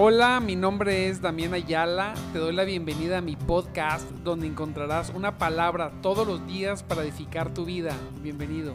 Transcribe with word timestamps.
Hola, 0.00 0.38
mi 0.38 0.54
nombre 0.54 1.08
es 1.08 1.20
Damián 1.20 1.54
Ayala. 1.54 2.14
Te 2.32 2.38
doy 2.38 2.54
la 2.54 2.62
bienvenida 2.62 3.18
a 3.18 3.20
mi 3.20 3.34
podcast 3.34 4.08
donde 4.22 4.46
encontrarás 4.46 5.10
una 5.10 5.38
palabra 5.38 5.90
todos 6.02 6.24
los 6.24 6.46
días 6.46 6.84
para 6.84 7.02
edificar 7.02 7.52
tu 7.52 7.64
vida. 7.64 7.90
Bienvenido. 8.22 8.74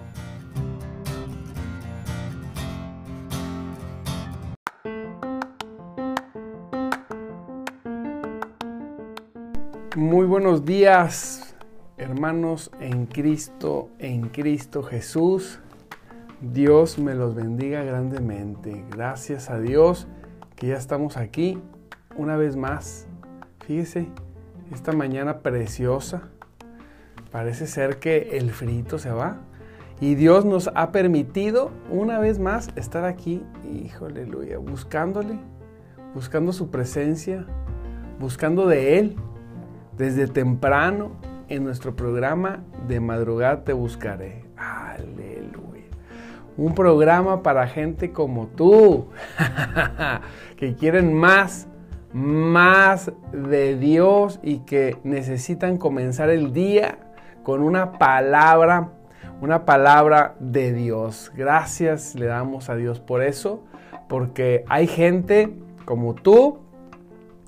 Muy 9.96 10.26
buenos 10.26 10.66
días, 10.66 11.56
hermanos 11.96 12.70
en 12.82 13.06
Cristo, 13.06 13.88
en 13.98 14.28
Cristo 14.28 14.84
Jesús. 14.84 15.62
Dios 16.42 17.00
me 17.00 17.16
los 17.16 17.34
bendiga 17.34 17.82
grandemente. 17.82 18.84
Gracias 18.92 19.50
a 19.50 19.62
Dios 19.62 20.06
que 20.64 20.70
ya 20.70 20.78
estamos 20.78 21.18
aquí 21.18 21.62
una 22.16 22.38
vez 22.38 22.56
más. 22.56 23.06
Fíjese, 23.66 24.08
esta 24.72 24.94
mañana 24.94 25.40
preciosa. 25.40 26.30
Parece 27.34 27.68
ser 27.68 28.00
que 28.00 28.38
el 28.38 28.50
frito 28.52 28.98
se 28.98 29.12
va. 29.12 29.40
Y 30.00 30.16
Dios 30.16 30.46
nos 30.46 30.72
ha 30.74 30.94
permitido 30.94 31.72
una 31.90 32.18
vez 32.18 32.40
más 32.40 32.70
estar 32.78 33.04
aquí, 33.04 33.44
híjole, 33.70 34.22
aleluya, 34.22 34.58
buscándole, 34.58 35.38
buscando 36.16 36.54
su 36.54 36.72
presencia, 36.72 37.46
buscando 38.18 38.66
de 38.66 39.00
Él. 39.00 39.18
Desde 39.98 40.28
temprano 40.28 41.12
en 41.50 41.66
nuestro 41.66 41.94
programa 41.94 42.64
de 42.88 43.02
madrugada 43.02 43.66
te 43.66 43.74
buscaré. 43.74 44.46
Un 46.58 46.76
programa 46.76 47.42
para 47.42 47.68
gente 47.68 48.12
como 48.12 48.48
tú, 48.48 49.08
que 50.58 50.76
quieren 50.76 51.14
más, 51.14 51.68
más 52.14 53.12
de 53.32 53.76
Dios 53.78 54.40
y 54.44 54.60
que 54.60 54.98
necesitan 55.04 55.78
comenzar 55.78 56.30
el 56.30 56.54
día 56.54 57.00
con 57.44 57.62
una 57.62 57.94
palabra, 57.94 58.92
una 59.42 59.66
palabra 59.66 60.36
de 60.40 60.74
Dios. 60.74 61.32
Gracias 61.36 62.16
le 62.16 62.28
damos 62.28 62.70
a 62.70 62.76
Dios 62.76 63.00
por 63.00 63.24
eso, 63.24 63.64
porque 64.08 64.64
hay 64.70 64.88
gente 64.88 65.54
como 65.86 66.14
tú 66.14 66.60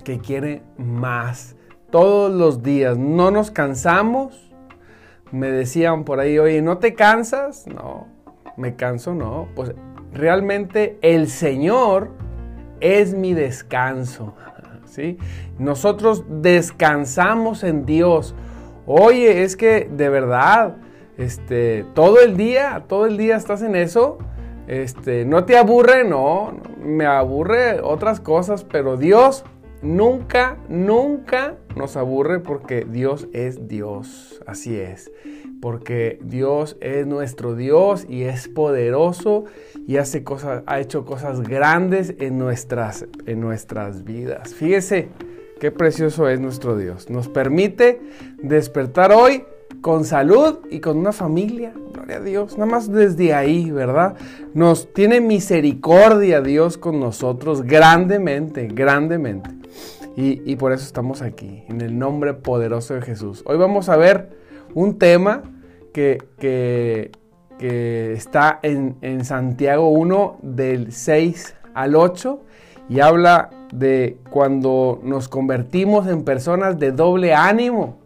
que 0.04 0.18
quiere 0.18 0.62
más. 0.78 1.56
Todos 1.90 2.32
los 2.32 2.62
días, 2.62 2.98
no 2.98 3.30
nos 3.30 3.50
cansamos. 3.50 4.52
Me 5.32 5.50
decían 5.50 6.04
por 6.04 6.20
ahí, 6.20 6.38
oye, 6.38 6.62
¿no 6.62 6.78
te 6.78 6.94
cansas? 6.94 7.66
No, 7.66 8.06
me 8.56 8.74
canso, 8.76 9.14
no. 9.14 9.48
Pues 9.54 9.72
realmente 10.12 10.98
el 11.02 11.28
Señor 11.28 12.10
es 12.80 13.14
mi 13.14 13.34
descanso. 13.34 14.34
¿sí? 14.86 15.18
Nosotros 15.58 16.24
descansamos 16.28 17.64
en 17.64 17.86
Dios. 17.86 18.34
Oye, 18.86 19.42
es 19.42 19.56
que 19.56 19.88
de 19.90 20.08
verdad, 20.08 20.76
este, 21.18 21.84
todo 21.94 22.20
el 22.20 22.36
día, 22.36 22.84
todo 22.88 23.06
el 23.06 23.16
día 23.16 23.36
estás 23.36 23.62
en 23.62 23.76
eso. 23.76 24.18
Este, 24.68 25.24
no 25.24 25.44
te 25.44 25.56
aburre, 25.56 26.04
no, 26.04 26.60
me 26.82 27.06
aburre 27.06 27.80
otras 27.80 28.18
cosas, 28.18 28.64
pero 28.64 28.96
Dios 28.96 29.44
nunca, 29.80 30.56
nunca 30.68 31.54
nos 31.76 31.96
aburre 31.96 32.40
porque 32.40 32.84
Dios 32.84 33.28
es 33.32 33.68
Dios, 33.68 34.42
así 34.44 34.76
es 34.76 35.12
porque 35.66 36.20
Dios 36.22 36.76
es 36.80 37.08
nuestro 37.08 37.56
Dios 37.56 38.06
y 38.08 38.22
es 38.22 38.46
poderoso 38.46 39.46
y 39.84 39.96
hace 39.96 40.22
cosas, 40.22 40.62
ha 40.64 40.78
hecho 40.78 41.04
cosas 41.04 41.40
grandes 41.40 42.14
en 42.20 42.38
nuestras, 42.38 43.06
en 43.26 43.40
nuestras 43.40 44.04
vidas. 44.04 44.54
Fíjese 44.54 45.08
qué 45.58 45.72
precioso 45.72 46.28
es 46.28 46.38
nuestro 46.38 46.76
Dios. 46.76 47.10
Nos 47.10 47.26
permite 47.26 48.00
despertar 48.40 49.10
hoy 49.10 49.42
con 49.80 50.04
salud 50.04 50.60
y 50.70 50.78
con 50.78 50.98
una 50.98 51.10
familia. 51.10 51.72
Gloria 51.92 52.18
a 52.18 52.20
Dios. 52.20 52.56
Nada 52.56 52.70
más 52.70 52.88
desde 52.88 53.34
ahí, 53.34 53.72
¿verdad? 53.72 54.14
Nos 54.54 54.92
tiene 54.94 55.20
misericordia 55.20 56.42
Dios 56.42 56.78
con 56.78 57.00
nosotros 57.00 57.62
grandemente, 57.62 58.68
grandemente. 58.68 59.50
Y, 60.16 60.48
y 60.48 60.54
por 60.54 60.70
eso 60.70 60.84
estamos 60.84 61.22
aquí, 61.22 61.64
en 61.66 61.80
el 61.80 61.98
nombre 61.98 62.34
poderoso 62.34 62.94
de 62.94 63.02
Jesús. 63.02 63.42
Hoy 63.44 63.58
vamos 63.58 63.88
a 63.88 63.96
ver 63.96 64.46
un 64.74 64.98
tema 64.98 65.42
que, 65.96 67.10
está 67.58 68.58
en, 68.62 68.96
en, 69.00 69.24
Santiago 69.24 69.88
1 69.88 70.38
del 70.42 70.92
6 70.92 71.54
al 71.74 71.96
8 71.96 72.40
y 72.88 73.00
habla 73.00 73.50
de 73.72 74.18
cuando 74.30 75.00
nos 75.02 75.28
convertimos 75.28 76.06
en 76.06 76.22
personas 76.22 76.78
de 76.78 76.92
doble 76.92 77.34
ánimo, 77.34 77.98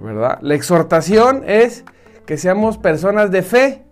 ¿verdad? 0.00 0.38
La 0.42 0.54
exhortación 0.54 1.44
es 1.46 1.84
que 2.26 2.36
seamos 2.36 2.76
personas 2.76 3.30
de 3.30 3.42
fe, 3.42 3.84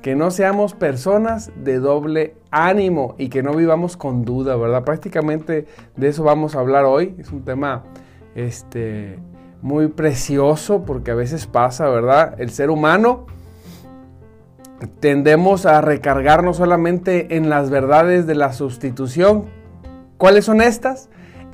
que 0.00 0.16
no 0.16 0.30
seamos 0.30 0.74
personas 0.74 1.52
de 1.56 1.78
doble 1.78 2.36
ánimo 2.50 3.14
y 3.18 3.28
que 3.28 3.42
no 3.42 3.54
vivamos 3.54 3.96
con 3.96 4.24
duda, 4.24 4.56
¿verdad? 4.56 4.82
Prácticamente 4.82 5.66
de 5.96 6.08
eso 6.08 6.24
vamos 6.24 6.56
a 6.56 6.60
hablar 6.60 6.84
hoy. 6.84 7.14
Es 7.18 7.30
un 7.30 7.44
tema 7.44 7.84
este, 8.34 9.18
muy 9.64 9.88
precioso 9.88 10.82
porque 10.82 11.10
a 11.10 11.14
veces 11.14 11.46
pasa, 11.46 11.88
¿verdad? 11.88 12.38
El 12.38 12.50
ser 12.50 12.68
humano 12.68 13.24
tendemos 15.00 15.64
a 15.64 15.80
recargarnos 15.80 16.58
solamente 16.58 17.38
en 17.38 17.48
las 17.48 17.70
verdades 17.70 18.26
de 18.26 18.34
la 18.34 18.52
sustitución. 18.52 19.46
¿Cuáles 20.18 20.44
son 20.44 20.60
estas? 20.60 21.08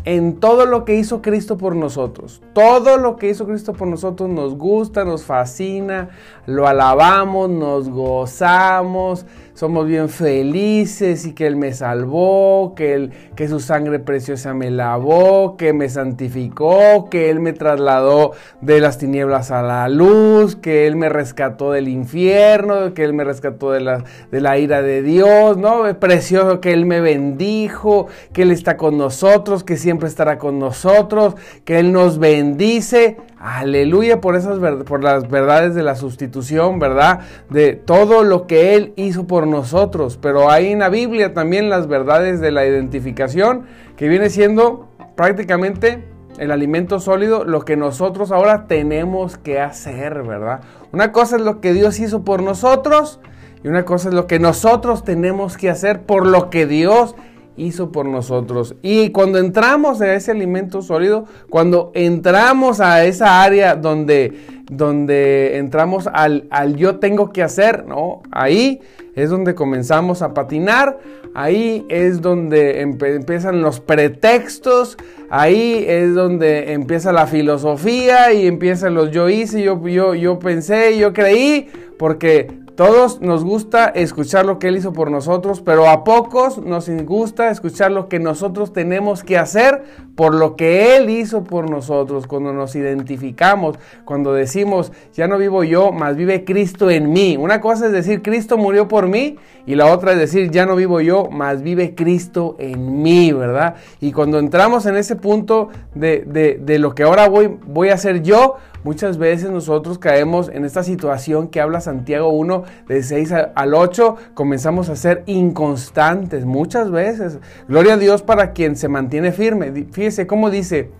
en 0.04 0.40
todo 0.40 0.64
lo 0.66 0.84
que 0.84 0.96
hizo 0.96 1.20
Cristo 1.20 1.58
por 1.58 1.76
nosotros. 1.76 2.40
Todo 2.54 2.96
lo 2.96 3.16
que 3.16 3.28
hizo 3.28 3.46
Cristo 3.46 3.74
por 3.74 3.86
nosotros 3.88 4.30
nos 4.30 4.56
gusta, 4.56 5.04
nos 5.04 5.24
fascina, 5.24 6.08
lo 6.46 6.66
alabamos, 6.66 7.50
nos 7.50 7.90
gozamos, 7.90 9.26
somos 9.60 9.86
bien 9.86 10.08
felices 10.08 11.26
y 11.26 11.34
que 11.34 11.46
Él 11.46 11.54
me 11.54 11.74
salvó, 11.74 12.74
que, 12.74 12.94
él, 12.94 13.10
que 13.36 13.46
su 13.46 13.60
sangre 13.60 13.98
preciosa 13.98 14.54
me 14.54 14.70
lavó, 14.70 15.58
que 15.58 15.74
me 15.74 15.90
santificó, 15.90 17.10
que 17.10 17.28
Él 17.28 17.40
me 17.40 17.52
trasladó 17.52 18.32
de 18.62 18.80
las 18.80 18.96
tinieblas 18.96 19.50
a 19.50 19.60
la 19.60 19.86
luz, 19.90 20.56
que 20.56 20.86
Él 20.86 20.96
me 20.96 21.10
rescató 21.10 21.72
del 21.72 21.88
infierno, 21.88 22.94
que 22.94 23.04
Él 23.04 23.12
me 23.12 23.22
rescató 23.22 23.72
de 23.72 23.80
la, 23.80 24.02
de 24.30 24.40
la 24.40 24.56
ira 24.56 24.80
de 24.80 25.02
Dios, 25.02 25.58
¿no? 25.58 25.86
Es 25.86 25.94
precioso 25.94 26.62
que 26.62 26.72
Él 26.72 26.86
me 26.86 27.02
bendijo, 27.02 28.06
que 28.32 28.40
Él 28.40 28.52
está 28.52 28.78
con 28.78 28.96
nosotros, 28.96 29.62
que 29.62 29.76
siempre 29.76 30.08
estará 30.08 30.38
con 30.38 30.58
nosotros, 30.58 31.34
que 31.66 31.80
Él 31.80 31.92
nos 31.92 32.18
bendice. 32.18 33.18
Aleluya 33.42 34.20
por 34.20 34.36
esas 34.36 34.58
por 34.84 35.02
las 35.02 35.30
verdades 35.30 35.74
de 35.74 35.82
la 35.82 35.94
sustitución, 35.94 36.78
¿verdad? 36.78 37.20
De 37.48 37.72
todo 37.72 38.22
lo 38.22 38.46
que 38.46 38.74
Él 38.74 38.92
hizo 38.96 39.26
por 39.26 39.46
nosotros. 39.46 40.18
Pero 40.20 40.50
hay 40.50 40.72
en 40.72 40.80
la 40.80 40.90
Biblia 40.90 41.32
también 41.32 41.70
las 41.70 41.88
verdades 41.88 42.42
de 42.42 42.50
la 42.50 42.66
identificación, 42.66 43.62
que 43.96 44.08
viene 44.08 44.28
siendo 44.28 44.90
prácticamente 45.16 46.04
el 46.36 46.50
alimento 46.50 47.00
sólido, 47.00 47.44
lo 47.44 47.64
que 47.64 47.78
nosotros 47.78 48.30
ahora 48.30 48.66
tenemos 48.66 49.38
que 49.38 49.58
hacer, 49.58 50.22
¿verdad? 50.22 50.60
Una 50.92 51.10
cosa 51.10 51.36
es 51.36 51.42
lo 51.42 51.62
que 51.62 51.72
Dios 51.72 51.98
hizo 51.98 52.26
por 52.26 52.42
nosotros 52.42 53.20
y 53.64 53.68
una 53.68 53.86
cosa 53.86 54.10
es 54.10 54.14
lo 54.14 54.26
que 54.26 54.38
nosotros 54.38 55.02
tenemos 55.02 55.56
que 55.56 55.70
hacer 55.70 56.02
por 56.02 56.26
lo 56.26 56.50
que 56.50 56.66
Dios 56.66 57.14
hizo 57.60 57.92
por 57.92 58.06
nosotros. 58.06 58.74
Y 58.82 59.10
cuando 59.10 59.38
entramos 59.38 60.00
a 60.00 60.14
ese 60.14 60.30
alimento 60.30 60.82
sólido, 60.82 61.26
cuando 61.48 61.92
entramos 61.94 62.80
a 62.80 63.04
esa 63.04 63.42
área 63.42 63.76
donde, 63.76 64.32
donde 64.70 65.58
entramos 65.58 66.08
al, 66.12 66.46
al 66.50 66.76
yo 66.76 66.98
tengo 66.98 67.32
que 67.32 67.42
hacer, 67.42 67.86
¿no? 67.86 68.22
Ahí 68.32 68.80
es 69.14 69.30
donde 69.30 69.54
comenzamos 69.54 70.22
a 70.22 70.32
patinar, 70.32 70.98
ahí 71.34 71.84
es 71.88 72.22
donde 72.22 72.80
empiezan 72.80 73.60
los 73.60 73.80
pretextos, 73.80 74.96
ahí 75.28 75.84
es 75.86 76.14
donde 76.14 76.72
empieza 76.72 77.12
la 77.12 77.26
filosofía 77.26 78.32
y 78.32 78.46
empiezan 78.46 78.94
los 78.94 79.10
yo 79.10 79.28
hice, 79.28 79.62
yo, 79.62 79.86
yo, 79.86 80.14
yo 80.14 80.38
pensé, 80.38 80.96
yo 80.98 81.12
creí, 81.12 81.68
porque 81.98 82.50
todos 82.80 83.20
nos 83.20 83.44
gusta 83.44 83.88
escuchar 83.88 84.46
lo 84.46 84.58
que 84.58 84.68
Él 84.68 84.78
hizo 84.78 84.94
por 84.94 85.10
nosotros, 85.10 85.60
pero 85.60 85.86
a 85.90 86.02
pocos 86.02 86.56
nos 86.56 86.88
gusta 87.04 87.50
escuchar 87.50 87.92
lo 87.92 88.08
que 88.08 88.18
nosotros 88.18 88.72
tenemos 88.72 89.22
que 89.22 89.36
hacer 89.36 89.84
por 90.14 90.34
lo 90.34 90.56
que 90.56 90.96
Él 90.96 91.10
hizo 91.10 91.44
por 91.44 91.68
nosotros. 91.68 92.26
Cuando 92.26 92.54
nos 92.54 92.74
identificamos, 92.74 93.78
cuando 94.06 94.32
decimos, 94.32 94.92
ya 95.12 95.28
no 95.28 95.36
vivo 95.36 95.62
yo, 95.62 95.92
más 95.92 96.16
vive 96.16 96.46
Cristo 96.46 96.88
en 96.88 97.12
mí. 97.12 97.36
Una 97.36 97.60
cosa 97.60 97.84
es 97.84 97.92
decir, 97.92 98.22
Cristo 98.22 98.56
murió 98.56 98.88
por 98.88 99.08
mí, 99.08 99.36
y 99.66 99.74
la 99.74 99.92
otra 99.92 100.12
es 100.12 100.18
decir, 100.18 100.50
ya 100.50 100.64
no 100.64 100.74
vivo 100.74 101.02
yo, 101.02 101.28
más 101.30 101.60
vive 101.60 101.94
Cristo 101.94 102.56
en 102.58 103.02
mí, 103.02 103.30
¿verdad? 103.30 103.74
Y 104.00 104.12
cuando 104.12 104.38
entramos 104.38 104.86
en 104.86 104.96
ese 104.96 105.16
punto 105.16 105.68
de, 105.94 106.24
de, 106.26 106.58
de 106.58 106.78
lo 106.78 106.94
que 106.94 107.02
ahora 107.02 107.28
voy, 107.28 107.58
voy 107.66 107.90
a 107.90 107.94
hacer 107.94 108.22
yo, 108.22 108.56
muchas 108.84 109.18
veces 109.18 109.50
nosotros 109.50 109.98
caemos 109.98 110.48
en 110.48 110.64
esta 110.64 110.82
situación 110.82 111.48
que 111.48 111.60
habla 111.60 111.80
Santiago 111.80 112.30
1 112.30 112.64
de 112.88 113.02
6 113.02 113.32
al 113.54 113.74
8, 113.74 114.16
comenzamos 114.34 114.88
a 114.88 114.96
ser 114.96 115.22
inconstantes 115.26 116.44
muchas 116.44 116.90
veces. 116.90 117.38
Gloria 117.68 117.94
a 117.94 117.98
Dios 117.98 118.22
para 118.22 118.52
quien 118.52 118.76
se 118.76 118.88
mantiene 118.88 119.32
firme. 119.32 119.72
Fíjese 119.90 120.26
cómo 120.26 120.50
dice, 120.50 120.90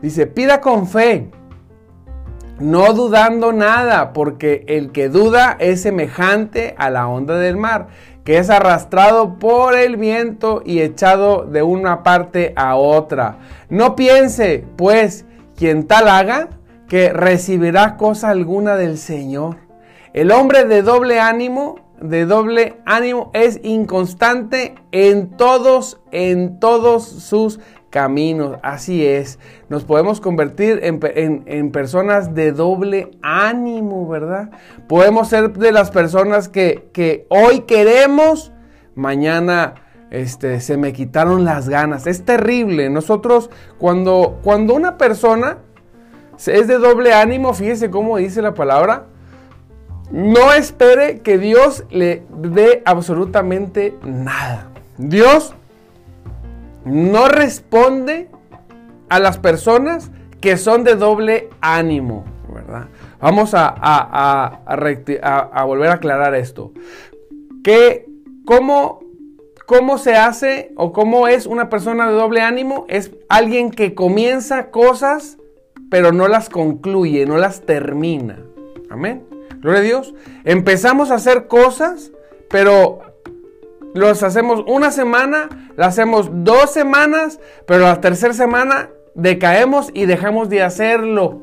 dice, 0.00 0.26
pida 0.26 0.60
con 0.60 0.86
fe 0.86 1.30
no 2.62 2.92
dudando 2.92 3.52
nada, 3.52 4.12
porque 4.12 4.64
el 4.68 4.92
que 4.92 5.08
duda 5.08 5.56
es 5.58 5.82
semejante 5.82 6.74
a 6.78 6.90
la 6.90 7.08
onda 7.08 7.36
del 7.36 7.56
mar, 7.56 7.88
que 8.24 8.38
es 8.38 8.50
arrastrado 8.50 9.38
por 9.38 9.76
el 9.76 9.96
viento 9.96 10.62
y 10.64 10.80
echado 10.80 11.44
de 11.44 11.62
una 11.62 12.02
parte 12.02 12.52
a 12.56 12.76
otra. 12.76 13.38
No 13.68 13.96
piense, 13.96 14.64
pues, 14.76 15.24
quien 15.56 15.86
tal 15.86 16.08
haga, 16.08 16.50
que 16.92 17.10
recibirá 17.10 17.96
cosa 17.96 18.28
alguna 18.28 18.76
del 18.76 18.98
Señor. 18.98 19.56
El 20.12 20.30
hombre 20.30 20.66
de 20.66 20.82
doble 20.82 21.20
ánimo, 21.20 21.76
de 22.02 22.26
doble 22.26 22.76
ánimo, 22.84 23.30
es 23.32 23.60
inconstante 23.62 24.74
en 24.92 25.30
todos, 25.38 26.02
en 26.10 26.60
todos 26.60 27.08
sus 27.08 27.60
caminos. 27.88 28.58
Así 28.62 29.06
es. 29.06 29.38
Nos 29.70 29.84
podemos 29.84 30.20
convertir 30.20 30.80
en, 30.82 31.70
personas 31.72 32.34
de 32.34 32.52
doble 32.52 33.12
ánimo, 33.22 34.06
¿verdad? 34.06 34.50
Podemos 34.86 35.28
ser 35.28 35.54
de 35.54 35.72
las 35.72 35.90
personas 35.90 36.50
que, 36.50 37.26
hoy 37.30 37.60
queremos, 37.60 38.52
mañana 38.94 39.76
este, 40.10 40.60
se 40.60 40.76
me 40.76 40.92
quitaron 40.92 41.46
las 41.46 41.70
ganas. 41.70 42.06
Es 42.06 42.26
terrible. 42.26 42.90
Nosotros, 42.90 43.48
cuando, 43.78 44.40
cuando 44.42 44.74
una 44.74 44.98
persona 44.98 45.56
es 46.48 46.66
de 46.66 46.78
doble 46.78 47.12
ánimo, 47.12 47.54
fíjese 47.54 47.90
cómo 47.90 48.16
dice 48.16 48.42
la 48.42 48.54
palabra. 48.54 49.06
No 50.10 50.52
espere 50.52 51.20
que 51.20 51.38
Dios 51.38 51.84
le 51.90 52.22
dé 52.30 52.82
absolutamente 52.84 53.96
nada. 54.04 54.68
Dios 54.98 55.54
no 56.84 57.28
responde 57.28 58.28
a 59.08 59.18
las 59.18 59.38
personas 59.38 60.10
que 60.40 60.56
son 60.56 60.84
de 60.84 60.96
doble 60.96 61.48
ánimo, 61.60 62.24
¿verdad? 62.52 62.88
Vamos 63.20 63.54
a, 63.54 63.72
a, 63.80 65.64
volver 65.64 65.90
a 65.90 65.94
aclarar 65.94 66.34
esto. 66.34 66.72
Que, 67.62 68.06
¿cómo, 68.44 69.00
¿Cómo 69.66 69.96
se 69.96 70.16
hace 70.16 70.72
o 70.76 70.92
cómo 70.92 71.28
es 71.28 71.46
una 71.46 71.68
persona 71.68 72.08
de 72.08 72.14
doble 72.14 72.40
ánimo? 72.40 72.84
Es 72.88 73.12
alguien 73.28 73.70
que 73.70 73.94
comienza 73.94 74.70
cosas, 74.70 75.38
pero 75.92 76.10
no 76.10 76.26
las 76.26 76.48
concluye, 76.48 77.26
no 77.26 77.36
las 77.36 77.66
termina. 77.66 78.38
Amén. 78.88 79.26
Gloria 79.60 79.80
a 79.80 79.82
Dios. 79.82 80.14
Empezamos 80.42 81.10
a 81.10 81.16
hacer 81.16 81.48
cosas, 81.48 82.12
pero 82.48 83.00
los 83.92 84.22
hacemos 84.22 84.64
una 84.66 84.90
semana, 84.90 85.70
lo 85.76 85.84
hacemos 85.84 86.30
dos 86.32 86.70
semanas, 86.70 87.40
pero 87.66 87.80
la 87.80 88.00
tercera 88.00 88.32
semana 88.32 88.88
decaemos 89.14 89.90
y 89.92 90.06
dejamos 90.06 90.48
de 90.48 90.62
hacerlo 90.62 91.42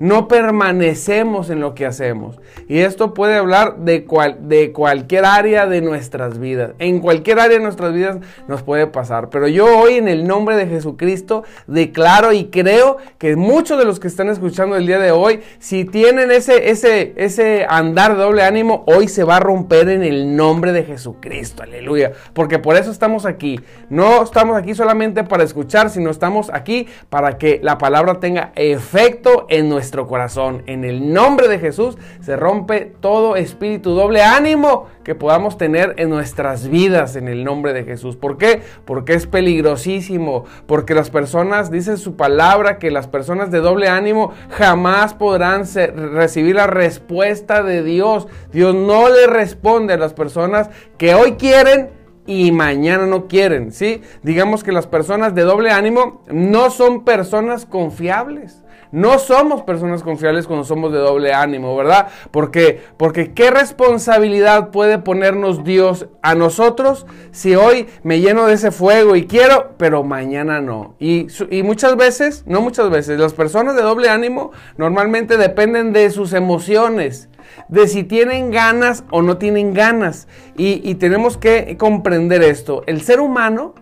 no 0.00 0.28
permanecemos 0.28 1.50
en 1.50 1.60
lo 1.60 1.74
que 1.74 1.86
hacemos. 1.86 2.38
Y 2.68 2.80
esto 2.80 3.14
puede 3.14 3.36
hablar 3.36 3.78
de, 3.78 4.04
cual, 4.04 4.48
de 4.48 4.72
cualquier 4.72 5.24
área 5.24 5.66
de 5.66 5.80
nuestras 5.80 6.38
vidas. 6.38 6.72
En 6.78 7.00
cualquier 7.00 7.40
área 7.40 7.58
de 7.58 7.62
nuestras 7.62 7.92
vidas 7.92 8.18
nos 8.46 8.62
puede 8.62 8.86
pasar. 8.86 9.30
Pero 9.30 9.48
yo 9.48 9.66
hoy 9.78 9.94
en 9.94 10.08
el 10.08 10.26
nombre 10.26 10.56
de 10.56 10.66
Jesucristo 10.66 11.44
declaro 11.66 12.32
y 12.32 12.46
creo 12.46 12.98
que 13.18 13.36
muchos 13.36 13.78
de 13.78 13.84
los 13.84 14.00
que 14.00 14.08
están 14.08 14.28
escuchando 14.28 14.76
el 14.76 14.86
día 14.86 14.98
de 14.98 15.10
hoy, 15.10 15.40
si 15.58 15.84
tienen 15.84 16.30
ese, 16.30 16.70
ese, 16.70 17.14
ese 17.16 17.66
andar 17.68 18.16
de 18.16 18.22
doble 18.22 18.42
ánimo, 18.42 18.84
hoy 18.86 19.08
se 19.08 19.24
va 19.24 19.36
a 19.36 19.40
romper 19.40 19.88
en 19.88 20.02
el 20.02 20.36
nombre 20.36 20.72
de 20.72 20.84
Jesucristo. 20.84 21.62
Aleluya. 21.62 22.12
Porque 22.34 22.58
por 22.58 22.76
eso 22.76 22.90
estamos 22.90 23.26
aquí. 23.26 23.60
No 23.90 24.22
estamos 24.22 24.56
aquí 24.56 24.74
solamente 24.74 25.24
para 25.24 25.44
escuchar, 25.44 25.90
sino 25.90 26.10
estamos 26.10 26.50
aquí 26.52 26.86
para 27.08 27.38
que 27.38 27.60
la 27.62 27.78
palabra 27.78 28.20
tenga 28.20 28.52
efecto 28.54 29.46
en 29.48 29.68
nuestra 29.68 29.87
corazón. 29.90 30.62
En 30.66 30.84
el 30.84 31.12
nombre 31.12 31.48
de 31.48 31.58
Jesús 31.58 31.96
se 32.20 32.36
rompe 32.36 32.92
todo 33.00 33.36
espíritu 33.36 33.90
doble 33.90 34.22
ánimo 34.22 34.86
que 35.04 35.14
podamos 35.14 35.56
tener 35.56 35.94
en 35.96 36.10
nuestras 36.10 36.68
vidas 36.68 37.16
en 37.16 37.28
el 37.28 37.44
nombre 37.44 37.72
de 37.72 37.84
Jesús. 37.84 38.16
¿Por 38.16 38.36
qué? 38.36 38.62
Porque 38.84 39.14
es 39.14 39.26
peligrosísimo, 39.26 40.44
porque 40.66 40.94
las 40.94 41.10
personas, 41.10 41.70
dice 41.70 41.96
su 41.96 42.16
palabra, 42.16 42.78
que 42.78 42.90
las 42.90 43.06
personas 43.06 43.50
de 43.50 43.60
doble 43.60 43.88
ánimo 43.88 44.32
jamás 44.50 45.14
podrán 45.14 45.64
recibir 46.12 46.56
la 46.56 46.66
respuesta 46.66 47.62
de 47.62 47.82
Dios. 47.82 48.28
Dios 48.52 48.74
no 48.74 49.08
le 49.08 49.26
responde 49.26 49.94
a 49.94 49.98
las 49.98 50.12
personas 50.12 50.70
que 50.98 51.14
hoy 51.14 51.32
quieren 51.32 51.90
y 52.28 52.52
mañana 52.52 53.06
no 53.06 53.26
quieren, 53.26 53.72
¿sí? 53.72 54.02
Digamos 54.22 54.62
que 54.62 54.70
las 54.70 54.86
personas 54.86 55.34
de 55.34 55.42
doble 55.42 55.70
ánimo 55.70 56.22
no 56.30 56.68
son 56.68 57.04
personas 57.04 57.64
confiables. 57.64 58.62
No 58.90 59.18
somos 59.18 59.62
personas 59.62 60.02
confiables 60.02 60.46
cuando 60.46 60.64
somos 60.64 60.92
de 60.92 60.98
doble 60.98 61.32
ánimo, 61.32 61.76
¿verdad? 61.76 62.08
Porque, 62.30 62.80
porque 62.96 63.32
¿qué 63.32 63.50
responsabilidad 63.50 64.70
puede 64.70 64.98
ponernos 64.98 65.64
Dios 65.64 66.06
a 66.22 66.34
nosotros 66.34 67.06
si 67.30 67.54
hoy 67.54 67.86
me 68.02 68.20
lleno 68.20 68.46
de 68.46 68.54
ese 68.54 68.70
fuego 68.70 69.16
y 69.16 69.26
quiero, 69.26 69.74
pero 69.76 70.04
mañana 70.04 70.60
no? 70.60 70.94
Y, 70.98 71.26
y 71.50 71.62
muchas 71.62 71.96
veces, 71.96 72.44
no 72.46 72.60
muchas 72.60 72.90
veces, 72.90 73.18
las 73.18 73.34
personas 73.34 73.76
de 73.76 73.82
doble 73.82 74.08
ánimo 74.08 74.52
normalmente 74.76 75.36
dependen 75.36 75.92
de 75.92 76.10
sus 76.10 76.32
emociones 76.32 77.28
de 77.68 77.86
si 77.88 78.04
tienen 78.04 78.50
ganas 78.50 79.04
o 79.10 79.22
no 79.22 79.38
tienen 79.38 79.74
ganas. 79.74 80.28
Y, 80.56 80.80
y, 80.88 80.96
tenemos 80.96 81.38
que 81.38 81.76
comprender 81.78 82.42
esto. 82.42 82.82
El 82.86 83.00
ser 83.00 83.20
humano 83.20 83.74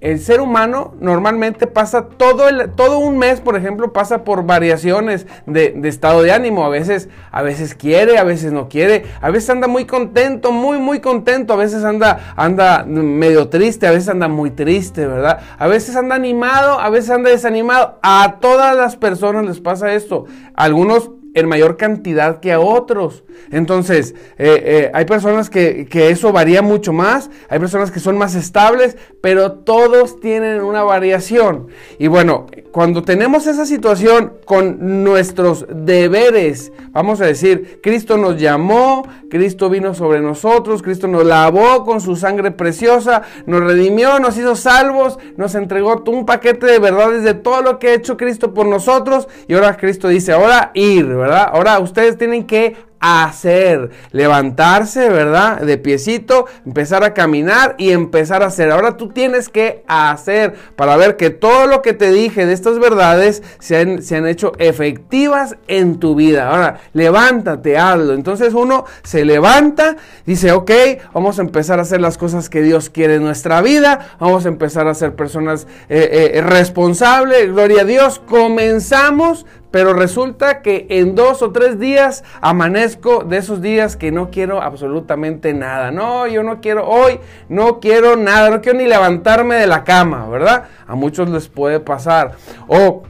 el 0.00 0.18
ser 0.18 0.40
humano 0.40 0.94
normalmente 0.98 1.66
pasa 1.66 2.08
todo, 2.08 2.48
el, 2.48 2.70
todo 2.70 2.98
un 2.98 3.18
mes, 3.18 3.40
por 3.42 3.54
ejemplo, 3.56 3.92
pasa 3.92 4.24
por 4.24 4.46
variaciones 4.46 5.26
de, 5.44 5.78
estado 5.84 6.22
de 6.22 6.32
ánimo. 6.32 6.64
A 6.64 6.70
veces, 6.70 7.10
a 7.30 7.42
veces 7.42 7.74
quiere, 7.74 8.16
a 8.16 8.24
veces 8.24 8.50
no 8.52 8.68
quiere. 8.68 9.04
A 9.20 9.30
veces 9.30 9.50
anda 9.50 9.68
muy 9.68 9.84
contento, 9.84 10.52
muy, 10.52 10.78
muy 10.78 11.00
contento. 11.00 11.52
A 11.52 11.56
veces 11.56 11.84
anda, 11.84 12.32
anda 12.36 12.84
medio 12.84 13.48
triste, 13.48 13.86
a 13.86 13.90
veces 13.90 14.08
anda 14.08 14.28
muy 14.28 14.50
triste, 14.50 15.06
¿verdad? 15.06 15.40
A 15.58 15.66
veces 15.66 15.94
anda 15.96 16.14
animado, 16.14 16.80
a 16.80 16.88
veces 16.88 17.10
anda 17.10 17.28
desanimado. 17.28 17.98
A 18.02 18.38
todas 18.40 18.74
las 18.74 18.96
personas 18.96 19.44
les 19.44 19.60
pasa 19.60 19.92
esto. 19.92 20.24
Algunos 20.54 21.10
en 21.34 21.48
mayor 21.48 21.76
cantidad 21.76 22.40
que 22.40 22.52
a 22.52 22.60
otros. 22.60 23.24
Entonces, 23.50 24.14
eh, 24.38 24.62
eh, 24.64 24.90
hay 24.92 25.04
personas 25.04 25.50
que, 25.50 25.86
que, 25.86 26.10
eso 26.10 26.32
varía 26.32 26.62
mucho 26.62 26.92
más, 26.92 27.30
hay 27.48 27.58
personas 27.58 27.90
que 27.90 28.00
son 28.00 28.18
más 28.18 28.34
estables, 28.34 28.96
pero 29.20 29.52
todos 29.52 30.20
tienen 30.20 30.62
una 30.62 30.82
variación. 30.82 31.68
Y 31.98 32.08
bueno, 32.08 32.46
cuando 32.72 33.02
tenemos 33.02 33.46
esa 33.46 33.66
situación 33.66 34.34
con 34.44 35.02
nuestros 35.02 35.66
deberes, 35.68 36.72
vamos 36.92 37.20
a 37.20 37.26
decir, 37.26 37.80
Cristo 37.82 38.16
nos 38.16 38.40
llamó, 38.40 39.06
Cristo 39.30 39.70
vino 39.70 39.94
sobre 39.94 40.20
nosotros, 40.20 40.82
Cristo 40.82 41.06
nos 41.08 41.24
lavó 41.24 41.84
con 41.84 42.00
su 42.00 42.16
sangre 42.16 42.50
preciosa, 42.50 43.22
nos 43.46 43.62
redimió, 43.62 44.18
nos 44.20 44.36
hizo 44.36 44.54
salvos, 44.56 45.18
nos 45.36 45.54
entregó 45.54 46.02
un 46.06 46.26
paquete 46.26 46.66
de 46.66 46.78
verdades 46.78 47.22
de 47.22 47.34
todo 47.34 47.62
lo 47.62 47.78
que 47.78 47.88
ha 47.88 47.94
hecho 47.94 48.16
Cristo 48.16 48.54
por 48.54 48.66
nosotros. 48.66 49.28
Y 49.48 49.54
ahora 49.54 49.76
Cristo 49.76 50.08
dice, 50.08 50.32
ahora 50.32 50.70
ir, 50.74 51.06
¿verdad? 51.20 51.50
Ahora 51.52 51.78
ustedes 51.78 52.18
tienen 52.18 52.46
que 52.46 52.90
hacer, 53.00 53.90
levantarse, 54.12 55.08
¿verdad? 55.08 55.62
De 55.62 55.78
piecito, 55.78 56.44
empezar 56.66 57.02
a 57.02 57.14
caminar 57.14 57.74
y 57.78 57.90
empezar 57.92 58.42
a 58.42 58.46
hacer. 58.46 58.70
Ahora 58.70 58.98
tú 58.98 59.08
tienes 59.08 59.48
que 59.48 59.82
hacer 59.88 60.54
para 60.76 60.96
ver 60.96 61.16
que 61.16 61.30
todo 61.30 61.66
lo 61.66 61.80
que 61.80 61.94
te 61.94 62.12
dije 62.12 62.44
de 62.44 62.52
estas 62.52 62.78
verdades 62.78 63.42
se 63.58 63.78
han, 63.78 64.02
se 64.02 64.16
han 64.16 64.26
hecho 64.26 64.52
efectivas 64.58 65.56
en 65.66 65.98
tu 65.98 66.14
vida. 66.14 66.50
Ahora, 66.50 66.80
levántate, 66.92 67.78
hazlo. 67.78 68.12
Entonces 68.12 68.52
uno 68.52 68.84
se 69.02 69.24
levanta, 69.24 69.96
dice, 70.26 70.52
ok, 70.52 70.70
vamos 71.14 71.38
a 71.38 71.42
empezar 71.42 71.78
a 71.78 71.82
hacer 71.82 72.02
las 72.02 72.18
cosas 72.18 72.50
que 72.50 72.60
Dios 72.60 72.90
quiere 72.90 73.14
en 73.14 73.24
nuestra 73.24 73.62
vida, 73.62 74.10
vamos 74.20 74.44
a 74.44 74.48
empezar 74.48 74.86
a 74.88 74.94
ser 74.94 75.14
personas 75.14 75.66
eh, 75.88 76.32
eh, 76.34 76.42
responsables, 76.42 77.50
gloria 77.50 77.82
a 77.82 77.84
Dios, 77.84 78.20
comenzamos 78.26 79.46
pero 79.70 79.92
resulta 79.92 80.62
que 80.62 80.86
en 80.90 81.14
dos 81.14 81.42
o 81.42 81.52
tres 81.52 81.78
días 81.78 82.24
amanezco 82.40 83.24
de 83.24 83.38
esos 83.38 83.60
días 83.60 83.96
que 83.96 84.10
no 84.10 84.30
quiero 84.30 84.62
absolutamente 84.62 85.54
nada. 85.54 85.90
No, 85.90 86.26
yo 86.26 86.42
no 86.42 86.60
quiero 86.60 86.88
hoy, 86.88 87.20
no 87.48 87.80
quiero 87.80 88.16
nada, 88.16 88.50
no 88.50 88.60
quiero 88.60 88.78
ni 88.78 88.86
levantarme 88.86 89.56
de 89.56 89.66
la 89.66 89.84
cama, 89.84 90.28
¿verdad? 90.28 90.64
A 90.86 90.94
muchos 90.94 91.28
les 91.30 91.48
puede 91.48 91.80
pasar. 91.80 92.32
O 92.66 93.02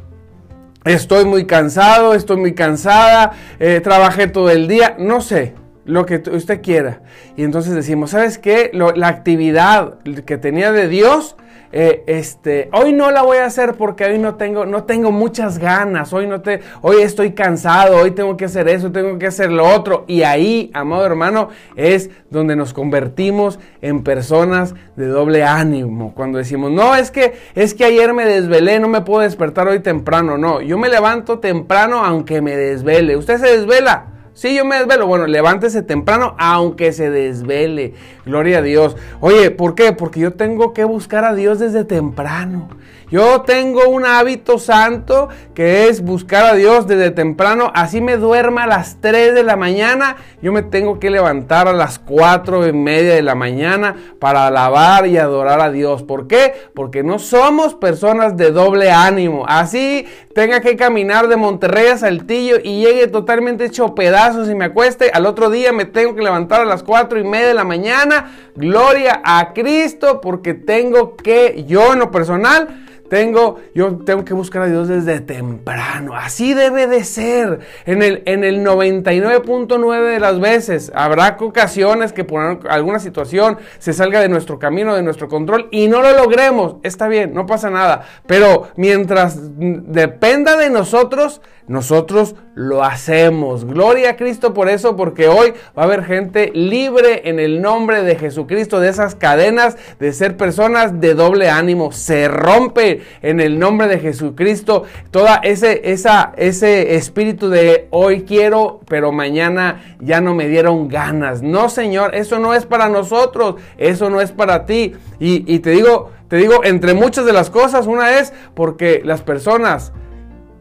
estoy 0.85 1.25
muy 1.25 1.47
cansado, 1.47 2.14
estoy 2.14 2.37
muy 2.37 2.55
cansada, 2.55 3.33
eh, 3.59 3.81
trabajé 3.81 4.26
todo 4.26 4.50
el 4.50 4.69
día, 4.69 4.97
no 4.99 5.21
sé, 5.21 5.55
lo 5.85 6.07
que 6.07 6.23
usted 6.31 6.61
quiera. 6.62 7.02
Y 7.37 7.45
entonces 7.45 7.75
decimos, 7.75 8.11
¿sabes 8.11 8.38
qué? 8.38 8.71
la 8.73 9.09
actividad 9.09 9.99
que 10.26 10.37
tenía 10.37 10.73
de 10.73 10.88
Dios 10.88 11.37
eh, 11.73 12.03
este, 12.07 12.69
hoy 12.73 12.93
no 12.93 13.12
la 13.12 13.23
voy 13.23 13.39
a 13.39 13.45
hacer 13.45 13.75
porque 13.75 14.05
hoy 14.05 14.19
no 14.19 14.35
tengo, 14.35 14.67
no 14.67 14.85
tengo 14.85 15.12
muchas 15.12 15.59
ganas, 15.59 16.12
hoy 16.12 16.27
no 16.27 16.41
te, 16.41 16.61
hoy 16.81 16.97
estoy 17.03 17.33
cansado, 17.33 17.99
hoy 17.99 18.11
tengo 18.11 18.37
que 18.37 18.47
hacer 18.47 18.69
eso, 18.69 18.91
tengo 18.91 19.19
que 19.19 19.29
hacer 19.29 19.53
lo 19.53 19.69
otro. 19.69 20.05
Y 20.09 20.23
ahí, 20.23 20.71
amado 20.75 21.07
hermano, 21.07 21.50
es 21.77 22.11
donde 22.29 22.57
nos 22.57 22.73
convertimos 22.73 23.61
en 23.83 24.03
personas 24.03 24.75
de 24.97 25.07
doble 25.07 25.45
ánimo. 25.45 26.12
Cuando 26.15 26.39
decimos, 26.39 26.73
no, 26.73 26.97
es 26.97 27.12
que, 27.12 27.35
es 27.55 27.75
que 27.75 27.85
ayer 27.85 28.12
me 28.15 28.25
desvelé, 28.25 28.81
no 28.81 28.89
me 28.89 29.03
puedo 29.03 29.21
despertar 29.21 29.69
hoy 29.69 29.79
temprano. 29.79 30.39
No, 30.39 30.61
yo 30.61 30.77
me 30.77 30.89
levanto 30.89 31.39
temprano 31.39 32.05
aunque 32.05 32.43
me 32.43 32.57
desvele. 32.57 33.17
¿Usted 33.17 33.39
se 33.39 33.59
desvela? 33.59 34.10
Sí, 34.32 34.56
yo 34.56 34.64
me 34.64 34.76
desvelo. 34.76 35.06
Bueno, 35.06 35.26
levántese 35.26 35.82
temprano, 35.82 36.34
aunque 36.38 36.92
se 36.92 37.10
desvele. 37.10 37.94
Gloria 38.25 38.58
a 38.58 38.62
Dios. 38.62 38.96
Oye, 39.20 39.50
¿por 39.50 39.75
qué? 39.75 39.92
Porque 39.92 40.20
yo 40.20 40.34
tengo 40.34 40.72
que 40.72 40.84
buscar 40.84 41.25
a 41.25 41.34
Dios 41.34 41.58
desde 41.58 41.84
temprano. 41.84 42.68
Yo 43.10 43.40
tengo 43.40 43.88
un 43.88 44.04
hábito 44.04 44.58
santo 44.58 45.28
que 45.52 45.88
es 45.88 46.00
buscar 46.00 46.44
a 46.44 46.54
Dios 46.54 46.87
desde 46.87 47.10
temprano. 47.10 47.72
Así 47.75 48.00
me 48.00 48.16
duerma 48.16 48.62
a 48.62 48.66
las 48.68 49.00
3 49.00 49.34
de 49.34 49.42
la 49.42 49.56
mañana. 49.56 50.16
Yo 50.40 50.52
me 50.52 50.62
tengo 50.62 51.00
que 51.00 51.10
levantar 51.10 51.66
a 51.66 51.72
las 51.72 51.99
4 51.99 52.68
y 52.68 52.72
media 52.72 53.14
de 53.14 53.22
la 53.22 53.34
mañana 53.34 53.96
para 54.20 54.46
alabar 54.46 55.08
y 55.08 55.18
adorar 55.18 55.60
a 55.60 55.72
Dios. 55.72 56.04
¿Por 56.04 56.28
qué? 56.28 56.54
Porque 56.72 57.02
no 57.02 57.18
somos 57.18 57.75
personas 57.75 58.37
de 58.37 58.52
doble 58.52 58.92
ánimo. 58.92 59.44
Así 59.49 60.06
tenga 60.32 60.60
que 60.60 60.76
caminar 60.76 61.26
de 61.26 61.37
Monterrey 61.37 61.88
a 61.88 61.99
Saltillo 61.99 62.58
y 62.62 62.84
llegue 62.84 63.08
totalmente 63.08 63.64
hecho 63.64 63.96
pedazos 64.21 64.50
y 64.50 64.55
me 64.55 64.67
acueste. 64.67 65.11
Al 65.12 65.25
otro 65.25 65.49
día 65.49 65.73
me 65.73 65.87
tengo 65.87 66.15
que 66.15 66.23
levantar 66.23 66.61
a 66.61 66.65
las 66.65 66.83
4 66.83 67.19
y 67.19 67.25
media 67.25 67.49
de 67.49 67.55
la 67.55 67.65
mañana. 67.65 68.33
Gloria 68.55 69.23
a 69.25 69.53
Cristo 69.55 70.21
porque 70.21 70.53
tengo 70.53 71.17
que, 71.17 71.65
yo 71.67 71.95
en 71.95 72.00
lo 72.00 72.11
personal, 72.11 72.87
tengo, 73.09 73.59
yo 73.75 73.97
tengo 74.05 74.25
que 74.25 74.35
buscar 74.35 74.62
a 74.62 74.67
Dios 74.67 74.89
desde 74.89 75.21
temprano. 75.21 76.15
Así 76.15 76.55
debe 76.55 76.87
de 76.87 77.03
ser. 77.03 77.61
En 77.87 78.03
el, 78.03 78.23
en 78.27 78.45
el 78.45 78.65
99.9 78.65 80.12
de 80.12 80.21
las 80.21 80.39
veces 80.39 80.93
habrá 80.95 81.37
ocasiones 81.41 82.12
que 82.12 82.25
por 82.25 82.61
alguna 82.71 83.00
situación 83.00 83.59
se 83.79 83.95
salga 83.95 84.21
de 84.21 84.29
nuestro 84.29 84.59
camino, 84.59 84.95
de 84.95 85.03
nuestro 85.03 85.29
control 85.29 85.69
y 85.71 85.89
no 85.89 86.03
lo 86.03 86.12
logremos. 86.12 86.77
Está 86.83 87.09
bien, 87.09 87.33
no 87.35 87.47
pasa 87.47 87.71
nada. 87.71 88.03
Pero 88.27 88.69
mientras 88.77 89.39
dependa 89.59 90.57
de 90.57 90.71
nosotros, 90.71 91.41
nosotros 91.67 92.37
lo 92.54 92.83
hacemos. 92.85 93.64
Gloria 93.64 94.11
a 94.11 94.16
Cristo 94.16 94.52
por 94.52 94.69
eso, 94.69 94.97
porque 94.97 95.28
hoy 95.28 95.52
va 95.76 95.83
a 95.83 95.87
haber 95.87 96.04
gente 96.04 96.50
libre 96.54 97.28
en 97.28 97.38
el 97.38 97.62
nombre 97.62 98.02
de 98.02 98.16
Jesucristo 98.16 98.80
de 98.80 98.88
esas 98.88 99.14
cadenas 99.14 99.76
de 99.99 100.12
ser 100.12 100.37
personas 100.37 101.00
de 101.00 101.14
doble 101.14 101.49
ánimo. 101.49 101.92
Se 101.92 102.28
rompe 102.28 103.02
en 103.23 103.40
el 103.40 103.59
nombre 103.59 103.88
de 103.88 103.99
Jesucristo 103.99 104.85
toda 105.11 105.37
ese, 105.37 105.92
esa, 105.92 106.33
ese 106.37 106.97
espíritu 106.97 107.49
de 107.49 107.88
hoy 107.90 108.23
quiero, 108.23 108.80
pero 108.88 109.12
mañana 109.12 109.97
ya 110.00 110.21
no 110.21 110.35
me 110.35 110.49
dieron 110.49 110.88
ganas. 110.88 111.42
No, 111.42 111.69
Señor, 111.69 112.14
eso 112.14 112.38
no 112.38 112.54
es 112.54 112.66
para 112.66 112.88
nosotros, 112.88 113.57
eso 113.78 114.11
no 114.11 114.21
es 114.21 114.33
para 114.33 114.66
ti. 114.66 114.95
Y, 115.19 115.52
y 115.52 115.61
te 115.61 115.71
digo, 115.71 116.11
te 116.28 116.37
digo, 116.37 116.64
entre 116.64 116.95
muchas 116.95 117.25
de 117.26 117.33
las 117.33 117.50
cosas, 117.50 117.87
una 117.87 118.19
es 118.19 118.33
porque 118.54 119.02
las 119.04 119.23
personas 119.23 119.92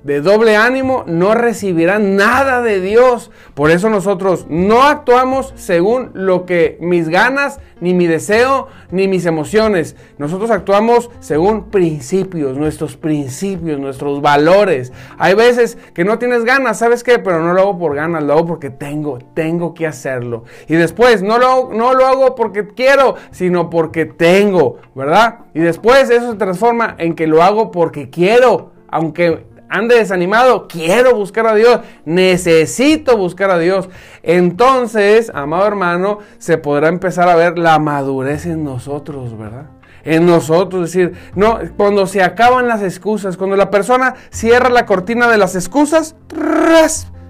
de 0.04 0.22
doble 0.22 0.56
ánimo 0.56 1.04
no 1.08 1.34
recibirán 1.34 2.16
nada 2.16 2.62
de 2.62 2.80
Dios. 2.80 3.32
Por 3.54 3.72
eso 3.72 3.90
nosotros 3.90 4.46
no 4.50 4.84
actuamos 4.84 5.54
según 5.56 6.12
lo 6.14 6.46
que 6.46 6.78
mis 6.82 7.10
ganas, 7.10 7.60
ni 7.82 7.94
mi 7.94 8.08
deseo, 8.08 8.68
ni 8.92 9.08
mis 9.08 9.26
emociones. 9.26 9.96
Nosotros 10.18 10.52
actuamos 10.52 11.10
según 11.20 11.70
principios, 11.70 12.58
nuestros 12.58 12.98
principios, 12.98 13.80
nuestros 13.80 14.22
valores. 14.22 14.94
Hay 15.18 15.34
veces 15.34 15.78
que 15.94 16.06
no 16.06 16.18
tienes 16.20 16.46
ganas, 16.46 16.80
¿sabes 16.80 17.04
qué? 17.04 17.20
Pero 17.20 17.42
no 17.42 17.54
lo 17.54 17.62
hago 17.62 17.80
por 17.80 17.96
ganas, 17.96 18.24
lo 18.24 18.34
hago 18.34 18.46
porque 18.46 18.70
tengo, 18.70 19.20
tengo 19.34 19.74
que 19.74 19.88
hacerlo. 19.88 20.46
Y 20.68 20.76
después 20.76 21.22
no 21.22 21.38
lo, 21.38 21.72
no 21.74 21.94
lo 21.94 22.06
hago 22.06 22.36
porque 22.36 22.68
quiero, 22.68 23.16
sino 23.32 23.70
porque 23.70 24.06
tengo, 24.06 24.78
¿verdad? 24.96 25.40
Y 25.54 25.60
después 25.60 26.10
eso 26.10 26.32
se 26.32 26.38
transforma 26.38 26.96
en 26.98 27.16
que 27.16 27.28
lo 27.28 27.44
hago 27.44 27.72
porque 27.72 28.10
quiero, 28.10 28.72
aunque 28.88 29.49
ande 29.70 29.96
desanimado, 29.96 30.68
quiero 30.68 31.16
buscar 31.16 31.48
a 31.48 31.56
Dios, 31.56 31.82
necesito 32.06 33.16
buscar 33.18 33.52
a 33.52 33.60
Dios. 33.60 33.90
Entonces, 34.24 35.32
amado 35.34 35.68
hermano, 35.68 36.20
se 36.40 36.58
podrá 36.58 36.88
empezar 36.90 37.30
a 37.30 37.36
ver 37.36 37.58
la 37.58 37.80
madurez 37.80 38.46
en 38.46 38.64
nosotros, 38.64 39.38
¿verdad? 39.38 39.68
En 40.04 40.26
nosotros, 40.26 40.86
es 40.86 40.94
decir, 40.94 41.18
no, 41.36 41.60
cuando 41.78 42.08
se 42.08 42.24
acaban 42.24 42.68
las 42.68 42.82
excusas, 42.82 43.38
cuando 43.38 43.56
la 43.56 43.70
persona 43.70 44.16
cierra 44.30 44.70
la 44.70 44.86
cortina 44.86 45.28
de 45.28 45.38
las 45.38 45.56
excusas, 45.56 46.16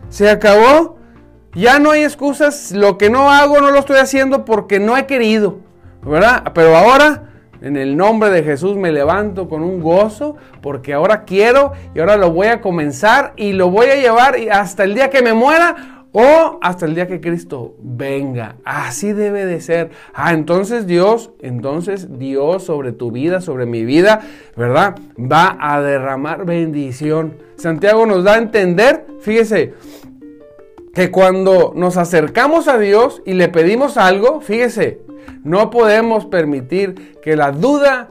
se 0.09 0.29
acabó, 0.29 0.97
ya 1.53 1.79
no 1.79 1.91
hay 1.91 2.03
excusas, 2.03 2.71
lo 2.71 2.97
que 2.97 3.09
no 3.09 3.31
hago 3.31 3.59
no 3.59 3.71
lo 3.71 3.79
estoy 3.79 3.97
haciendo 3.97 4.45
porque 4.45 4.79
no 4.79 4.97
he 4.97 5.07
querido, 5.07 5.59
¿verdad? 6.03 6.43
Pero 6.53 6.77
ahora 6.77 7.28
en 7.61 7.77
el 7.77 7.97
nombre 7.97 8.29
de 8.29 8.43
Jesús 8.43 8.77
me 8.77 8.91
levanto 8.91 9.49
con 9.49 9.63
un 9.63 9.81
gozo 9.81 10.37
porque 10.61 10.93
ahora 10.93 11.23
quiero 11.23 11.73
y 11.93 11.99
ahora 11.99 12.17
lo 12.17 12.31
voy 12.31 12.47
a 12.47 12.61
comenzar 12.61 13.33
y 13.35 13.53
lo 13.53 13.69
voy 13.69 13.87
a 13.87 13.95
llevar 13.95 14.35
hasta 14.51 14.83
el 14.83 14.95
día 14.95 15.09
que 15.09 15.21
me 15.21 15.33
muera 15.33 15.99
o 16.11 16.57
hasta 16.61 16.85
el 16.85 16.95
día 16.95 17.07
que 17.07 17.21
Cristo 17.21 17.75
venga. 17.81 18.55
Así 18.63 19.13
debe 19.13 19.45
de 19.45 19.61
ser. 19.61 19.91
Ah, 20.13 20.33
entonces 20.33 20.87
Dios, 20.87 21.31
entonces 21.39 22.17
Dios 22.17 22.63
sobre 22.63 22.91
tu 22.91 23.11
vida, 23.11 23.41
sobre 23.41 23.65
mi 23.65 23.85
vida, 23.85 24.21
¿verdad? 24.55 24.95
Va 25.19 25.57
a 25.59 25.81
derramar 25.81 26.45
bendición. 26.45 27.37
Santiago 27.57 28.05
nos 28.05 28.23
da 28.23 28.35
a 28.35 28.37
entender, 28.37 29.05
fíjese, 29.21 29.73
que 30.99 31.11
cuando 31.11 31.71
nos 31.77 31.95
acercamos 31.95 32.67
a 32.67 32.77
Dios 32.77 33.21
y 33.25 33.31
le 33.31 33.47
pedimos 33.47 33.95
algo, 33.95 34.41
fíjese, 34.41 34.99
no 35.45 35.69
podemos 35.69 36.25
permitir 36.25 37.17
que 37.21 37.37
la 37.37 37.53
duda 37.53 38.09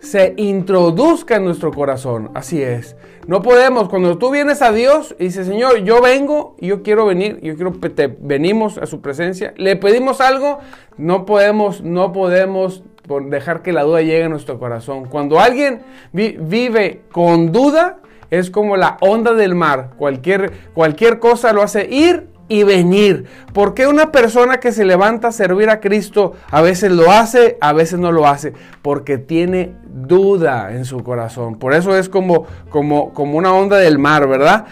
se 0.00 0.32
introduzca 0.38 1.36
en 1.36 1.44
nuestro 1.44 1.70
corazón. 1.70 2.30
Así 2.32 2.62
es. 2.62 2.96
No 3.26 3.42
podemos, 3.42 3.90
cuando 3.90 4.16
tú 4.16 4.30
vienes 4.30 4.62
a 4.62 4.72
Dios 4.72 5.14
y 5.18 5.24
dices, 5.24 5.46
Señor, 5.46 5.84
yo 5.84 6.00
vengo 6.00 6.56
yo 6.62 6.82
quiero 6.82 7.04
venir, 7.04 7.40
yo 7.42 7.56
quiero 7.56 7.78
que 7.78 7.90
te 7.90 8.06
venimos 8.06 8.78
a 8.78 8.86
su 8.86 9.02
presencia, 9.02 9.52
le 9.58 9.76
pedimos 9.76 10.22
algo, 10.22 10.60
no 10.96 11.26
podemos, 11.26 11.82
no 11.82 12.14
podemos 12.14 12.84
dejar 13.28 13.60
que 13.60 13.74
la 13.74 13.82
duda 13.82 14.00
llegue 14.00 14.24
a 14.24 14.28
nuestro 14.30 14.58
corazón. 14.58 15.10
Cuando 15.10 15.40
alguien 15.40 15.82
vive 16.10 17.02
con 17.12 17.52
duda, 17.52 17.98
es 18.38 18.50
como 18.50 18.76
la 18.76 18.96
onda 19.00 19.34
del 19.34 19.54
mar. 19.54 19.90
Cualquier, 19.96 20.52
cualquier 20.74 21.18
cosa 21.18 21.52
lo 21.52 21.62
hace 21.62 21.88
ir 21.88 22.34
y 22.48 22.62
venir. 22.62 23.24
porque 23.52 23.86
una 23.86 24.10
persona 24.10 24.58
que 24.58 24.72
se 24.72 24.84
levanta 24.84 25.28
a 25.28 25.32
servir 25.32 25.70
a 25.70 25.80
Cristo 25.80 26.32
a 26.50 26.60
veces 26.60 26.90
lo 26.90 27.10
hace, 27.10 27.56
a 27.60 27.72
veces 27.72 27.98
no 28.00 28.10
lo 28.10 28.26
hace? 28.26 28.52
Porque 28.82 29.16
tiene 29.16 29.72
duda 29.86 30.72
en 30.72 30.84
su 30.84 31.02
corazón. 31.04 31.58
Por 31.58 31.72
eso 31.72 31.96
es 31.96 32.08
como, 32.08 32.46
como, 32.68 33.12
como 33.12 33.38
una 33.38 33.54
onda 33.54 33.78
del 33.78 33.98
mar, 33.98 34.28
¿verdad? 34.28 34.66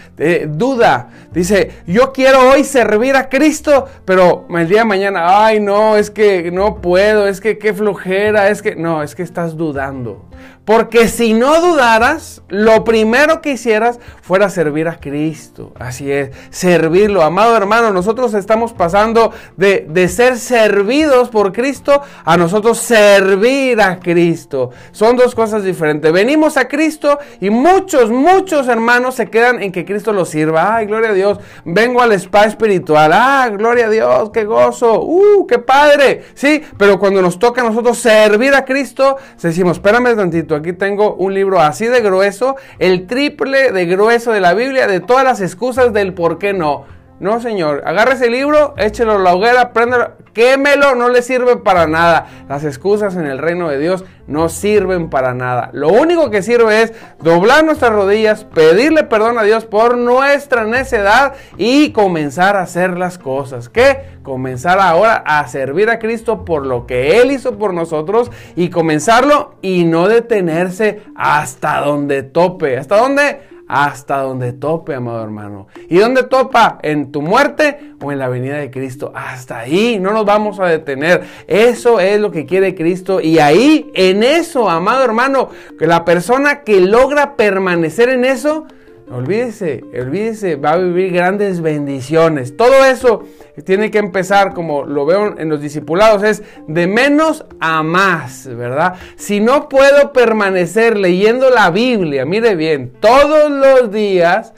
duda. 0.49 1.09
Dice, 1.33 1.71
yo 1.87 2.13
quiero 2.13 2.51
hoy 2.51 2.65
servir 2.65 3.15
a 3.15 3.29
Cristo, 3.29 3.87
pero 4.05 4.47
el 4.51 4.69
día 4.69 4.81
de 4.81 4.87
mañana, 4.87 5.45
ay 5.45 5.61
no, 5.61 5.97
es 5.97 6.11
que 6.11 6.51
no 6.51 6.77
puedo, 6.81 7.29
es 7.29 7.41
que 7.41 7.57
qué 7.57 7.73
flojera, 7.73 8.49
es 8.49 8.63
que 8.63 8.75
no, 8.75 9.03
es 9.03 9.15
que 9.15 9.23
estás 9.23 9.57
dudando. 9.57 10.25
Porque 10.65 11.09
si 11.09 11.35
no 11.35 11.61
dudaras, 11.61 12.41
lo 12.49 12.85
primero 12.85 13.43
que 13.43 13.53
hicieras 13.53 13.99
fuera 14.21 14.49
servir 14.49 14.87
a 14.87 15.01
Cristo. 15.01 15.73
Así 15.77 16.13
es, 16.13 16.31
servirlo. 16.51 17.23
Amado 17.23 17.57
hermano, 17.57 17.93
nosotros 17.93 18.33
estamos 18.35 18.73
pasando 18.73 19.33
de, 19.57 19.87
de, 19.89 20.07
ser 20.09 20.39
servidos 20.39 21.31
por 21.31 21.53
Cristo 21.53 22.03
a 22.25 22.37
nosotros 22.37 22.79
servir 22.79 23.81
a 23.81 23.99
Cristo. 23.99 24.71
Son 24.93 25.17
dos 25.17 25.35
cosas 25.35 25.65
diferentes. 25.65 26.13
Venimos 26.13 26.57
a 26.57 26.69
Cristo 26.69 27.19
y 27.41 27.51
muchos, 27.51 28.11
muchos 28.11 28.69
hermanos 28.69 29.17
se 29.17 29.27
quedan 29.27 29.61
en 29.61 29.73
que 29.73 29.85
Cristo 29.85 30.13
los 30.13 30.29
sirva. 30.29 30.77
Ay, 30.77 30.87
gloria 30.87 31.11
a 31.11 31.15
Dios. 31.15 31.41
Vengo 31.65 32.01
al 32.01 32.13
spa 32.13 32.45
espiritual. 32.45 33.11
Ah, 33.13 33.51
gloria 33.53 33.87
a 33.87 33.91
Dios, 33.91 34.31
qué 34.33 34.45
gozo. 34.45 35.03
Uh, 35.03 35.45
qué 35.45 35.59
padre. 35.59 36.23
Sí, 36.35 36.63
pero 36.79 37.01
cuando 37.01 37.21
nos 37.21 37.41
toca 37.41 37.63
a 37.63 37.65
nosotros 37.65 37.99
servir 37.99 38.55
a 38.55 38.65
Cristo, 38.65 39.17
decimos, 39.43 39.79
espérame 39.79 40.15
tantito 40.15 40.52
Aquí 40.55 40.73
tengo 40.73 41.15
un 41.15 41.35
libro 41.35 41.61
así 41.61 41.87
de 41.87 42.01
grueso, 42.01 42.57
el 42.79 43.07
triple 43.07 43.73
de 43.73 43.87
grueso 43.87 44.33
de 44.33 44.41
la 44.41 44.55
Biblia, 44.55 44.87
de 44.87 45.01
todas 45.01 45.25
las 45.25 45.41
excusas 45.41 45.93
del 45.93 46.15
por 46.15 46.39
qué 46.39 46.53
no. 46.53 46.85
No, 47.23 47.41
señor. 47.41 47.85
Agarra 47.87 48.15
ese 48.15 48.29
libro, 48.29 48.75
échelo 48.77 49.13
a 49.13 49.19
la 49.19 49.33
hoguera, 49.33 49.73
préndelo, 49.73 50.15
quémelo, 50.35 50.97
no 50.97 51.09
le 51.09 51.23
sirve 51.23 51.55
para 51.57 51.87
nada. 51.87 52.27
Las 52.49 52.65
excusas 52.65 53.15
en 53.15 53.27
el 53.27 53.39
reino 53.39 53.69
de 53.69 53.79
Dios 53.79 54.05
no 54.27 54.49
sirven 54.49 55.09
para 55.09 55.33
nada. 55.33 55.71
Lo 55.73 55.91
único 55.91 56.31
que 56.31 56.43
sirve 56.43 56.83
es 56.83 56.93
doblar 57.21 57.65
nuestras 57.65 57.93
rodillas, 57.93 58.43
pedirle 58.43 59.05
perdón 59.05 59.39
a 59.39 59.45
Dios 59.45 59.67
por 59.67 59.97
nuestra 59.97 60.65
necedad 60.65 61.35
y 61.57 61.93
comenzar 61.93 62.57
a 62.57 62.63
hacer 62.63 62.99
las 62.99 63.19
cosas. 63.19 63.69
¿Qué? 63.69 64.19
Comenzar 64.25 64.81
ahora 64.81 65.23
a 65.25 65.47
servir 65.47 65.91
a 65.91 66.01
Cristo 66.01 66.45
por 66.45 66.67
lo 66.67 66.89
que 66.89 67.21
Él 67.21 67.31
hizo 67.31 67.57
por 67.57 67.73
nosotros 67.73 68.33
y 68.57 68.71
comenzarlo 68.71 69.55
y 69.63 69.85
no 69.85 70.09
detenerse 70.09 71.05
hasta 71.15 71.83
donde 71.83 72.25
tope. 72.25 72.79
¿Hasta 72.79 72.97
dónde? 72.97 73.52
Hasta 73.73 74.19
donde 74.19 74.53
tope, 74.53 74.95
amado 74.95 75.25
hermano. 75.25 75.67
¿Y 75.89 75.97
dónde 75.97 76.25
topa? 76.25 76.79
¿En 76.83 77.11
tu 77.11 77.23
muerte 77.23 77.95
o 78.03 78.13
en 78.13 78.19
la 78.19 78.29
venida 78.29 78.59
de 78.59 78.71
Cristo? 78.71 79.13
Hasta 79.15 79.61
ahí, 79.61 79.99
no 79.99 80.13
nos 80.13 80.27
vamos 80.27 80.61
a 80.61 80.67
detener. 80.67 81.23
Eso 81.47 81.99
es 81.99 82.21
lo 82.21 82.31
que 82.31 82.45
quiere 82.45 82.75
Cristo. 82.75 83.23
Y 83.23 83.39
ahí, 83.39 83.91
en 83.95 84.25
eso, 84.25 84.69
amado 84.69 85.03
hermano, 85.03 85.49
que 85.79 85.87
la 85.87 86.05
persona 86.05 86.65
que 86.65 86.83
logra 86.83 87.35
permanecer 87.35 88.11
en 88.11 88.27
eso, 88.27 88.67
Olvídese, 89.13 89.85
olvídese, 89.93 90.57
va 90.57 90.73
a 90.73 90.79
vivir 90.79 91.13
grandes 91.13 91.61
bendiciones. 91.61 92.57
Todo 92.57 92.87
eso 92.87 93.25
tiene 93.65 93.91
que 93.91 93.99
empezar, 93.99 94.55
como 94.55 94.85
lo 94.85 95.05
veo 95.05 95.39
en 95.39 95.51
los 95.51 95.61
discipulados, 95.61 96.23
es 96.23 96.43
de 96.67 96.87
menos 96.87 97.45
a 97.61 97.83
más, 97.83 98.47
¿verdad? 98.47 98.95
Si 99.17 99.41
no 99.41 99.69
puedo 99.69 100.15
permanecer 100.15 100.97
leyendo 100.97 101.51
la 101.51 101.71
Biblia, 101.71 102.25
mire 102.25 102.55
bien, 102.55 102.91
todos 103.01 103.51
los 103.51 103.93
días, 103.93 104.55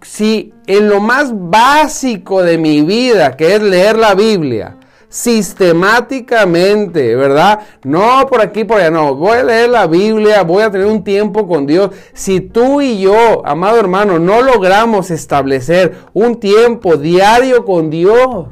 si 0.00 0.54
en 0.66 0.88
lo 0.88 1.00
más 1.00 1.32
básico 1.34 2.42
de 2.42 2.56
mi 2.56 2.80
vida, 2.80 3.36
que 3.36 3.54
es 3.54 3.62
leer 3.62 3.98
la 3.98 4.14
Biblia, 4.14 4.77
sistemáticamente, 5.08 7.16
¿verdad? 7.16 7.60
No 7.82 8.26
por 8.28 8.40
aquí, 8.40 8.64
por 8.64 8.78
allá, 8.78 8.90
no. 8.90 9.14
Voy 9.14 9.38
a 9.38 9.42
leer 9.42 9.70
la 9.70 9.86
Biblia, 9.86 10.42
voy 10.42 10.62
a 10.62 10.70
tener 10.70 10.86
un 10.86 11.02
tiempo 11.02 11.48
con 11.48 11.66
Dios. 11.66 11.90
Si 12.12 12.40
tú 12.40 12.80
y 12.80 13.00
yo, 13.00 13.42
amado 13.46 13.78
hermano, 13.78 14.18
no 14.18 14.42
logramos 14.42 15.10
establecer 15.10 15.96
un 16.12 16.36
tiempo 16.36 16.96
diario 16.96 17.64
con 17.64 17.90
Dios, 17.90 18.46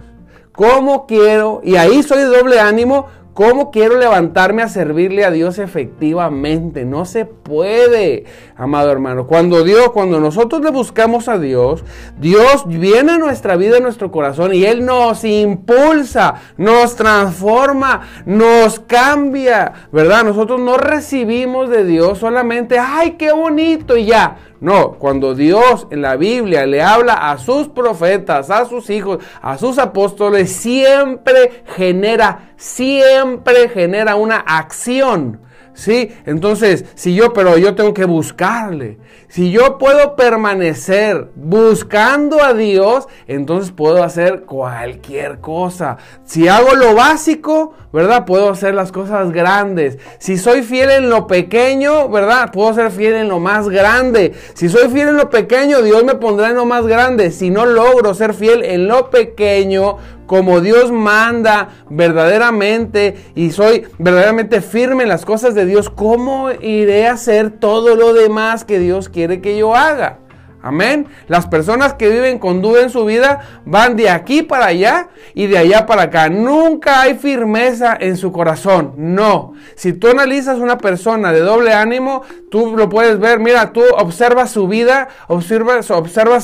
¿cómo 0.52 1.06
quiero? 1.06 1.60
Y 1.62 1.76
ahí 1.76 2.02
soy 2.02 2.18
de 2.18 2.26
doble 2.26 2.58
ánimo. 2.58 3.06
¿Cómo 3.36 3.70
quiero 3.70 3.98
levantarme 3.98 4.62
a 4.62 4.68
servirle 4.70 5.22
a 5.26 5.30
Dios 5.30 5.58
efectivamente? 5.58 6.86
No 6.86 7.04
se 7.04 7.26
puede, 7.26 8.24
amado 8.56 8.90
hermano. 8.90 9.26
Cuando 9.26 9.62
Dios, 9.62 9.90
cuando 9.90 10.20
nosotros 10.20 10.62
le 10.62 10.70
buscamos 10.70 11.28
a 11.28 11.38
Dios, 11.38 11.84
Dios 12.18 12.66
viene 12.66 13.12
a 13.12 13.18
nuestra 13.18 13.56
vida, 13.56 13.76
a 13.76 13.80
nuestro 13.80 14.10
corazón 14.10 14.54
y 14.54 14.64
Él 14.64 14.86
nos 14.86 15.22
impulsa, 15.24 16.36
nos 16.56 16.96
transforma, 16.96 18.08
nos 18.24 18.80
cambia, 18.80 19.70
¿verdad? 19.92 20.24
Nosotros 20.24 20.58
no 20.58 20.78
recibimos 20.78 21.68
de 21.68 21.84
Dios 21.84 22.16
solamente, 22.16 22.78
ay, 22.78 23.16
qué 23.18 23.32
bonito 23.32 23.98
y 23.98 24.06
ya. 24.06 24.38
No, 24.66 24.94
cuando 24.94 25.36
Dios 25.36 25.86
en 25.92 26.02
la 26.02 26.16
Biblia 26.16 26.66
le 26.66 26.82
habla 26.82 27.30
a 27.30 27.38
sus 27.38 27.68
profetas, 27.68 28.50
a 28.50 28.64
sus 28.64 28.90
hijos, 28.90 29.18
a 29.40 29.58
sus 29.58 29.78
apóstoles, 29.78 30.50
siempre 30.50 31.62
genera, 31.76 32.50
siempre 32.56 33.68
genera 33.68 34.16
una 34.16 34.38
acción. 34.38 35.40
¿Sí? 35.76 36.10
Entonces, 36.24 36.86
si 36.94 37.14
yo, 37.14 37.34
pero 37.34 37.58
yo 37.58 37.74
tengo 37.74 37.92
que 37.92 38.06
buscarle. 38.06 38.96
Si 39.28 39.50
yo 39.50 39.76
puedo 39.76 40.16
permanecer 40.16 41.28
buscando 41.34 42.42
a 42.42 42.54
Dios, 42.54 43.08
entonces 43.26 43.72
puedo 43.72 44.02
hacer 44.02 44.44
cualquier 44.44 45.40
cosa. 45.40 45.98
Si 46.24 46.48
hago 46.48 46.74
lo 46.76 46.94
básico, 46.94 47.74
¿verdad? 47.92 48.24
Puedo 48.24 48.48
hacer 48.48 48.74
las 48.74 48.90
cosas 48.90 49.32
grandes. 49.32 49.98
Si 50.18 50.38
soy 50.38 50.62
fiel 50.62 50.90
en 50.90 51.10
lo 51.10 51.26
pequeño, 51.26 52.08
¿verdad? 52.08 52.50
Puedo 52.52 52.72
ser 52.72 52.90
fiel 52.90 53.14
en 53.14 53.28
lo 53.28 53.38
más 53.38 53.68
grande. 53.68 54.32
Si 54.54 54.70
soy 54.70 54.88
fiel 54.88 55.08
en 55.08 55.16
lo 55.16 55.28
pequeño, 55.28 55.82
Dios 55.82 56.04
me 56.04 56.14
pondrá 56.14 56.48
en 56.48 56.56
lo 56.56 56.64
más 56.64 56.86
grande. 56.86 57.30
Si 57.30 57.50
no 57.50 57.66
logro 57.66 58.14
ser 58.14 58.32
fiel 58.32 58.64
en 58.64 58.88
lo 58.88 59.10
pequeño, 59.10 59.98
como 60.26 60.60
Dios 60.60 60.92
manda 60.92 61.70
verdaderamente 61.88 63.16
y 63.34 63.50
soy 63.50 63.84
verdaderamente 63.98 64.60
firme 64.60 65.04
en 65.04 65.08
las 65.08 65.24
cosas 65.24 65.54
de 65.54 65.66
Dios, 65.66 65.90
¿cómo 65.90 66.50
iré 66.50 67.06
a 67.06 67.12
hacer 67.12 67.50
todo 67.50 67.96
lo 67.96 68.12
demás 68.12 68.64
que 68.64 68.78
Dios 68.78 69.08
quiere 69.08 69.40
que 69.40 69.56
yo 69.56 69.74
haga? 69.74 70.18
Amén. 70.66 71.06
Las 71.28 71.46
personas 71.46 71.94
que 71.94 72.08
viven 72.08 72.40
con 72.40 72.60
duda 72.60 72.82
en 72.82 72.90
su 72.90 73.04
vida 73.04 73.62
van 73.64 73.94
de 73.94 74.10
aquí 74.10 74.42
para 74.42 74.66
allá 74.66 75.10
y 75.32 75.46
de 75.46 75.58
allá 75.58 75.86
para 75.86 76.02
acá. 76.02 76.28
Nunca 76.28 77.02
hay 77.02 77.14
firmeza 77.14 77.96
en 78.00 78.16
su 78.16 78.32
corazón. 78.32 78.94
No. 78.96 79.52
Si 79.76 79.92
tú 79.92 80.08
analizas 80.08 80.58
una 80.58 80.76
persona 80.76 81.32
de 81.32 81.38
doble 81.38 81.72
ánimo, 81.72 82.22
tú 82.50 82.76
lo 82.76 82.88
puedes 82.88 83.20
ver. 83.20 83.38
Mira, 83.38 83.72
tú 83.72 83.82
observas 83.96 84.50
su 84.50 84.66
vida, 84.66 85.06
observas, 85.28 85.86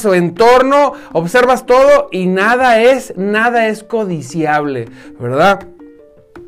su 0.00 0.14
entorno, 0.14 0.92
observas 1.12 1.66
todo 1.66 2.08
y 2.12 2.26
nada 2.26 2.80
es, 2.80 3.14
nada 3.16 3.66
es 3.66 3.82
codiciable, 3.82 4.88
¿verdad? 5.18 5.66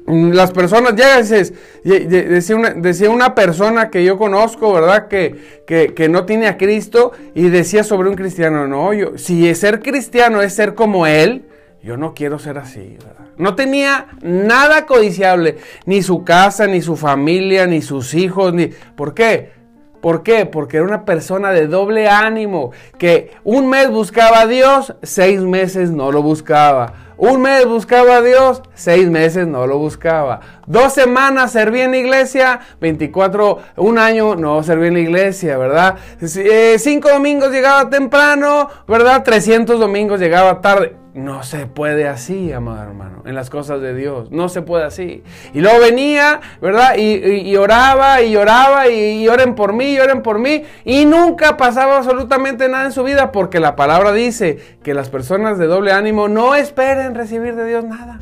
Las 0.07 0.53
personas, 0.53 0.95
ya 0.97 1.23
decía 1.23 2.57
una, 2.57 2.71
decía 2.71 3.09
una 3.09 3.35
persona 3.35 3.89
que 3.89 4.05
yo 4.05 4.19
conozco, 4.19 4.75
¿verdad? 4.75 5.09
Que, 5.09 5.65
que, 5.67 6.09
no 6.11 6.27
tiene 6.27 6.47
a 6.47 6.59
Cristo 6.59 7.13
y 7.35 7.49
decía 7.49 7.85
sobre 7.85 8.11
un 8.11 8.15
cristiano, 8.15 8.69
no, 8.69 8.93
yo, 8.93 9.17
si 9.17 9.55
ser 9.55 9.81
cristiano 9.81 10.43
es 10.43 10.53
ser 10.53 10.75
como 10.75 11.07
él, 11.07 11.47
yo 11.83 11.97
no 11.97 12.13
quiero 12.13 12.39
ser 12.39 12.59
así, 12.59 12.99
¿verdad? 12.99 13.25
No 13.39 13.55
tenía 13.55 14.09
nada 14.21 14.85
codiciable, 14.85 15.57
ni 15.87 16.03
su 16.03 16.23
casa, 16.23 16.67
ni 16.67 16.83
su 16.83 16.97
familia, 16.97 17.67
ni 17.67 17.81
sus 17.81 18.15
hijos, 18.15 18.53
ni... 18.53 18.67
¿Por 18.97 19.15
qué? 19.15 19.53
¿Por 20.01 20.23
qué? 20.23 20.45
Porque 20.45 20.77
era 20.77 20.87
una 20.87 21.07
persona 21.07 21.51
de 21.51 21.67
doble 21.67 22.09
ánimo, 22.09 22.73
que 22.99 23.31
un 23.43 23.71
mes 23.71 23.89
buscaba 23.91 24.43
a 24.43 24.47
Dios, 24.47 24.95
seis 25.03 25.41
meses 25.41 25.91
no 25.91 26.13
lo 26.13 26.23
buscaba. 26.23 27.04
Un 27.17 27.43
mes 27.43 27.65
buscaba 27.67 28.17
a 28.17 28.23
Dios, 28.23 28.63
seis 28.75 29.09
meses 29.09 29.47
no 29.47 29.67
lo 29.67 29.79
buscaba. 29.79 30.41
Dos 30.67 30.93
semanas 30.93 31.53
servía 31.53 31.85
en 31.85 31.93
la 31.93 31.99
iglesia, 31.99 32.61
24, 32.81 33.59
un 33.77 33.99
año 33.99 34.35
no 34.35 34.63
servía 34.63 34.89
en 34.89 34.95
la 34.95 35.01
iglesia, 35.01 35.57
¿verdad? 35.57 35.97
Eh, 36.21 36.77
cinco 36.79 37.11
domingos 37.11 37.51
llegaba 37.51 37.89
temprano, 37.89 38.69
¿verdad? 38.89 39.23
300 39.23 39.79
domingos 39.79 40.19
llegaba 40.19 40.61
tarde. 40.61 41.04
No 41.15 41.45
se 41.45 41.67
puede 41.67 42.09
así, 42.09 42.53
amado 42.53 42.83
hermano, 42.83 43.23
en 43.25 43.37
las 43.37 43.49
cosas 43.49 43.81
de 43.81 43.95
Dios. 43.95 44.33
No 44.33 44.49
se 44.49 44.63
puede 44.63 44.83
así. 44.83 45.23
Y 45.53 45.61
luego 45.61 45.79
venía, 45.79 46.41
¿verdad? 46.61 46.97
Y, 46.97 47.55
oraba 47.55 48.21
y 48.21 48.33
lloraba 48.33 48.89
y, 48.89 49.23
y, 49.23 49.29
oren 49.29 49.55
por 49.55 49.73
mí, 49.73 49.93
y 49.93 50.01
oren 50.01 50.23
por 50.23 50.41
mí. 50.41 50.65
Y 50.85 51.05
nunca 51.05 51.57
pasaba 51.57 51.99
absolutamente 51.99 52.69
nada 52.69 52.87
en 52.87 52.93
su 52.93 53.05
vida 53.05 53.31
porque 53.31 53.61
la 53.61 53.77
palabra 53.77 54.13
dice 54.13 54.59
que 54.83 54.93
las 54.93 55.09
personas 55.09 55.57
de 55.57 55.67
doble 55.67 55.93
ánimo 55.93 56.27
no 56.27 56.57
esperen 56.57 57.15
recibir 57.15 57.55
de 57.55 57.65
Dios 57.65 57.85
nada. 57.85 58.19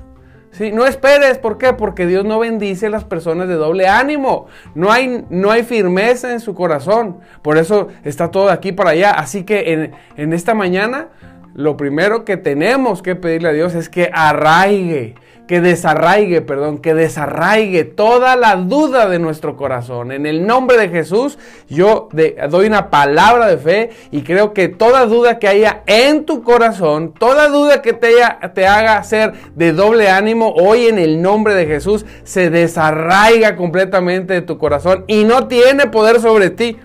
Sí, 0.51 0.71
no 0.71 0.85
esperes, 0.85 1.39
¿por 1.39 1.57
qué? 1.57 1.73
Porque 1.73 2.07
Dios 2.07 2.27
no 2.27 2.39
bendice 2.39 2.87
a 2.87 2.91
las 2.91 3.05
personas 3.05 3.49
de 3.49 3.55
doble 3.55 3.89
ánimo. 3.89 4.49
No 4.75 4.93
hay, 4.93 5.25
no 5.31 5.51
hay 5.51 5.63
firmeza 5.63 6.31
en 6.31 6.41
su 6.41 6.55
corazón. 6.55 7.21
Por 7.41 7.57
eso 7.57 7.89
está 8.05 8.31
todo 8.31 8.51
aquí 8.51 8.71
para 8.73 8.91
allá. 8.91 9.13
Así 9.13 9.45
que 9.45 9.73
en, 9.73 9.93
en 10.19 10.35
esta 10.35 10.53
mañana 10.53 11.09
lo 11.55 11.77
primero 11.77 12.25
que 12.25 12.37
tenemos 12.37 13.03
que 13.03 13.15
pedirle 13.15 13.51
a 13.51 13.53
Dios 13.53 13.75
es 13.75 13.89
que 13.89 14.11
arraigue, 14.13 15.15
que 15.47 15.61
desarraigue, 15.61 16.41
perdón, 16.41 16.79
que 16.79 16.95
desarraigue 16.95 17.85
toda 17.85 18.37
la 18.37 18.57
duda 18.57 19.09
de 19.09 19.19
nuestro 19.19 19.57
corazón. 19.57 20.13
En 20.13 20.25
el 20.25 20.47
nombre 20.47 20.79
de 20.79 20.89
Jesús, 20.89 21.39
yo 21.69 22.09
doy 22.49 22.67
una 22.67 22.89
palabra 22.89 23.49
de 23.49 23.59
fe 23.59 23.91
y 24.11 24.23
creo 24.23 24.55
que 24.55 24.69
toda 24.69 25.05
duda 25.05 25.39
que 25.39 25.49
haya 25.49 25.83
en 25.87 26.25
tu 26.25 26.43
corazón, 26.43 27.13
toda 27.13 27.49
duda 27.49 27.83
que 27.83 27.93
te, 27.93 28.13
te 28.55 28.67
haga 28.67 29.03
ser 29.03 29.33
de 29.55 29.73
doble 29.73 30.09
ánimo, 30.09 30.55
hoy 30.55 30.87
en 30.87 30.99
el 30.99 31.21
nombre 31.21 31.55
de 31.55 31.67
Jesús 31.67 32.07
se 32.25 32.49
desarraiga 32.49 33.57
completamente 33.57 34.33
de 34.33 34.43
tu 34.43 34.57
corazón 34.57 35.05
y 35.07 35.25
no 35.25 35.49
tiene 35.49 35.87
poder 35.89 36.21
sobre 36.21 36.49
ti. 36.51 36.79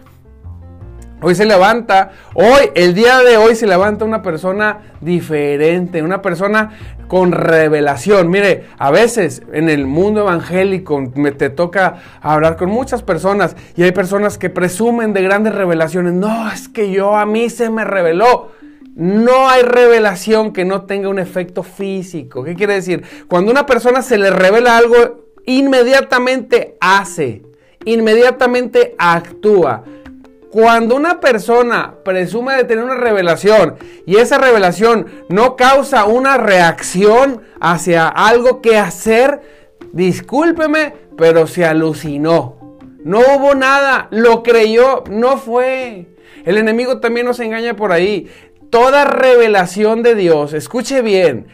Hoy 1.19 1.33
se 1.33 1.45
levanta, 1.45 2.11
hoy, 2.35 2.69
el 2.75 2.93
día 2.93 3.23
de 3.23 3.37
hoy 3.37 3.55
se 3.55 3.65
levanta 3.65 4.05
una 4.05 4.21
persona 4.21 4.81
diferente, 5.01 6.03
una 6.03 6.21
persona 6.21 6.77
con 7.07 7.31
revelación. 7.31 8.29
Mire, 8.29 8.65
a 8.77 8.91
veces 8.91 9.41
en 9.51 9.67
el 9.67 9.87
mundo 9.87 10.21
evangélico 10.21 11.01
me 11.15 11.31
te 11.31 11.49
toca 11.49 11.95
hablar 12.21 12.55
con 12.55 12.69
muchas 12.69 13.01
personas 13.01 13.55
y 13.75 13.81
hay 13.81 13.93
personas 13.93 14.37
que 14.37 14.51
presumen 14.51 15.13
de 15.13 15.23
grandes 15.23 15.55
revelaciones. 15.55 16.13
No, 16.13 16.51
es 16.51 16.69
que 16.69 16.91
yo 16.91 17.15
a 17.15 17.25
mí 17.25 17.49
se 17.49 17.71
me 17.71 17.83
reveló. 17.83 18.51
No 18.93 19.49
hay 19.49 19.63
revelación 19.63 20.53
que 20.53 20.65
no 20.65 20.83
tenga 20.83 21.09
un 21.09 21.17
efecto 21.17 21.63
físico. 21.63 22.43
¿Qué 22.43 22.53
quiere 22.53 22.75
decir? 22.75 23.03
Cuando 23.27 23.49
una 23.49 23.65
persona 23.65 24.03
se 24.03 24.19
le 24.19 24.29
revela 24.29 24.77
algo, 24.77 25.25
inmediatamente 25.47 26.77
hace, 26.79 27.41
inmediatamente 27.85 28.93
actúa. 28.99 29.83
Cuando 30.51 30.95
una 30.95 31.19
persona 31.19 31.95
presume 32.05 32.55
de 32.55 32.63
tener 32.63 32.83
una 32.83 32.95
revelación 32.95 33.75
y 34.05 34.17
esa 34.17 34.37
revelación 34.37 35.07
no 35.27 35.55
causa 35.57 36.05
una 36.05 36.37
reacción 36.37 37.41
hacia 37.59 38.07
algo 38.07 38.61
que 38.61 38.77
hacer, 38.77 39.41
discúlpeme, 39.91 40.93
pero 41.17 41.47
se 41.47 41.65
alucinó. 41.65 42.79
No 43.03 43.19
hubo 43.19 43.55
nada, 43.55 44.07
lo 44.11 44.41
creyó, 44.41 45.03
no 45.09 45.37
fue. 45.37 46.07
El 46.45 46.57
enemigo 46.57 46.99
también 46.99 47.25
nos 47.25 47.39
engaña 47.39 47.75
por 47.75 47.91
ahí. 47.91 48.29
Toda 48.69 49.05
revelación 49.05 50.01
de 50.01 50.15
Dios, 50.15 50.53
escuche 50.53 51.01
bien, 51.01 51.47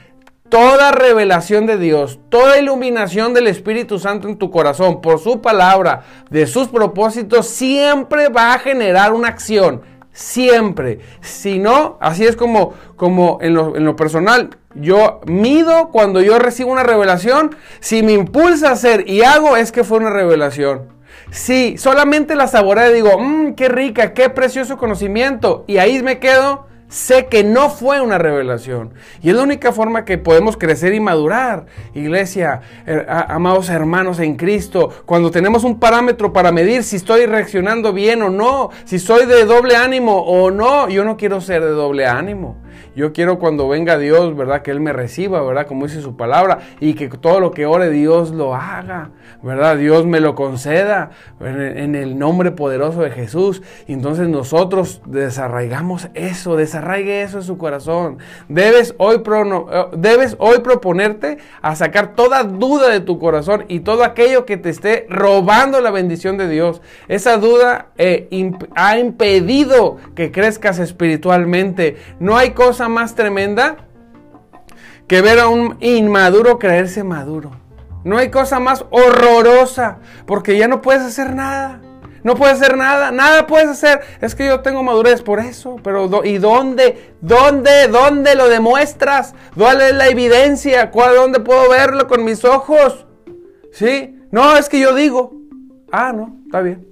toda 0.54 0.92
revelación 0.92 1.66
de 1.66 1.80
Dios, 1.80 2.20
toda 2.30 2.60
iluminación 2.60 3.34
del 3.34 3.48
Espíritu 3.48 3.98
Santo 3.98 4.30
en 4.30 4.38
tu 4.38 4.52
corazón 4.52 5.02
por 5.02 5.18
su 5.18 5.42
palabra, 5.42 6.04
de 6.30 6.46
sus 6.46 6.68
propósitos, 6.68 7.48
siempre 7.48 8.30
va 8.30 8.54
a 8.54 8.60
generar 8.60 9.14
una 9.14 9.30
acción. 9.30 9.82
Siempre. 10.12 11.00
Si 11.22 11.58
no, 11.58 11.98
así 12.00 12.26
es 12.26 12.36
como, 12.36 12.76
como 12.96 13.40
en, 13.42 13.56
lo, 13.56 13.76
en 13.76 13.84
lo 13.84 13.96
personal. 13.96 14.52
Yo 14.76 15.22
mido 15.26 15.90
cuando 15.90 16.22
yo 16.22 16.38
recibo 16.38 16.72
una 16.72 16.84
revelación. 16.84 17.56
Si 17.80 18.04
me 18.04 18.14
impulsa 18.14 18.70
a 18.70 18.74
hacer 18.74 19.10
y 19.10 19.24
hago, 19.24 19.58
es 19.58 19.72
que 19.72 19.84
fue 19.84 19.98
una 19.98 20.12
revelación. 20.12 20.84
Si 21.32 21.80
solamente 21.80 22.36
la 22.36 22.46
saboreo 22.46 22.92
y 22.92 22.94
digo, 22.94 23.18
mmm, 23.18 23.56
qué 23.56 23.70
rica, 23.70 24.14
qué 24.14 24.30
precioso 24.30 24.78
conocimiento, 24.78 25.64
y 25.66 25.78
ahí 25.78 26.04
me 26.04 26.20
quedo, 26.20 26.68
sé 26.94 27.26
que 27.26 27.44
no 27.44 27.72
fue 27.72 28.02
una 28.02 28.20
revelación. 28.20 28.94
Y 29.24 29.30
es 29.30 29.36
la 29.36 29.42
única 29.42 29.72
forma 29.72 30.06
que 30.06 30.20
podemos 30.20 30.58
crecer 30.58 30.94
y 30.94 31.00
madurar. 31.00 31.66
Iglesia, 31.96 32.62
eh, 32.86 33.04
amados 33.08 33.70
hermanos 33.70 34.20
en 34.20 34.36
Cristo, 34.36 34.92
cuando 35.06 35.32
tenemos 35.32 35.64
un 35.64 35.80
parámetro 35.80 36.32
para 36.32 36.52
medir 36.52 36.84
si 36.84 36.98
estoy 36.98 37.26
reaccionando 37.26 37.94
bien 37.94 38.22
o 38.22 38.30
no, 38.30 38.70
si 38.86 39.00
soy 39.00 39.26
de 39.26 39.46
doble 39.46 39.76
ánimo 39.76 40.18
o 40.18 40.52
no, 40.52 40.88
yo 40.88 41.04
no 41.04 41.18
quiero 41.18 41.42
ser 41.42 41.64
de 41.64 41.72
doble 41.72 42.06
ánimo. 42.06 42.63
Yo 42.96 43.14
quiero 43.14 43.40
cuando 43.40 43.68
venga 43.68 43.98
Dios, 43.98 44.36
¿verdad? 44.36 44.62
Que 44.62 44.72
Él 44.72 44.80
me 44.80 44.94
reciba, 44.94 45.42
¿verdad? 45.42 45.68
Como 45.68 45.86
dice 45.86 46.02
su 46.02 46.16
palabra. 46.16 46.60
Y 46.80 46.94
que 46.94 47.10
todo 47.10 47.40
lo 47.40 47.52
que 47.52 47.66
ore 47.66 47.90
Dios 47.90 48.32
lo 48.32 48.56
haga, 48.56 49.12
¿verdad? 49.42 49.78
Dios 49.78 50.06
me 50.06 50.20
lo 50.20 50.36
conceda 50.36 51.12
en 51.40 51.96
el 51.96 52.18
nombre 52.18 52.52
poderoso 52.52 53.02
de 53.02 53.12
Jesús. 53.12 53.62
Y 53.88 53.94
entonces 53.94 54.28
nosotros 54.28 55.02
desarraigamos 55.06 56.10
eso, 56.14 56.56
desarraigue 56.56 57.22
eso 57.22 57.38
en 57.38 57.44
su 57.44 57.58
corazón. 57.58 58.18
Debes 58.50 58.96
hoy, 58.98 59.18
eh, 59.26 59.86
debes 59.98 60.36
hoy 60.40 60.60
proponerte 60.60 61.38
a 61.62 61.76
sacar 61.76 62.16
toda 62.16 62.44
duda 62.44 62.90
de 62.90 63.00
tu 63.00 63.20
corazón 63.20 63.66
y 63.68 63.82
todo 63.82 64.04
aquello 64.04 64.46
que 64.46 64.58
te 64.58 64.70
esté 64.70 65.06
robando 65.10 65.82
la 65.82 65.92
bendición 65.92 66.38
de 66.38 66.48
Dios. 66.48 66.82
Esa 67.08 67.38
duda 67.38 67.88
eh, 67.98 68.28
ha 68.76 68.98
impedido 68.98 69.98
que 70.16 70.32
crezcas 70.32 70.80
espiritualmente. 70.80 71.98
No 72.20 72.38
hay 72.38 72.52
cosa 72.66 72.88
más 72.88 73.14
tremenda 73.16 73.76
que 75.08 75.22
ver 75.22 75.40
a 75.40 75.50
un 75.50 75.78
inmaduro 75.82 76.60
creerse 76.60 77.04
maduro. 77.04 77.52
No 78.06 78.18
hay 78.18 78.30
cosa 78.32 78.60
más 78.60 78.86
horrorosa 78.90 80.00
porque 80.26 80.58
ya 80.58 80.70
no 80.70 80.82
puedes 80.82 81.02
hacer 81.02 81.36
nada. 81.36 81.82
No 82.24 82.36
puedes 82.36 82.62
hacer 82.62 82.78
nada, 82.78 83.12
nada 83.12 83.48
puedes 83.48 83.68
hacer. 83.68 84.00
Es 84.22 84.34
que 84.34 84.48
yo 84.48 84.62
tengo 84.62 84.82
madurez 84.82 85.22
por 85.22 85.42
eso. 85.42 85.76
Pero 85.84 86.10
¿y 86.24 86.38
dónde? 86.38 87.14
¿Dónde? 87.20 87.90
¿Dónde 87.90 88.36
lo 88.36 88.48
demuestras? 88.48 89.36
¿Dónde 89.56 89.90
es 89.90 89.96
la 89.96 90.08
evidencia? 90.08 90.90
¿Cuál, 90.90 91.16
¿Dónde 91.16 91.42
puedo 91.42 91.70
verlo 91.70 92.08
con 92.08 92.24
mis 92.24 92.46
ojos? 92.46 93.06
¿Sí? 93.74 94.22
No, 94.32 94.56
es 94.56 94.70
que 94.70 94.80
yo 94.80 94.96
digo. 94.96 95.34
Ah, 95.92 96.14
no, 96.14 96.38
está 96.46 96.62
bien. 96.62 96.88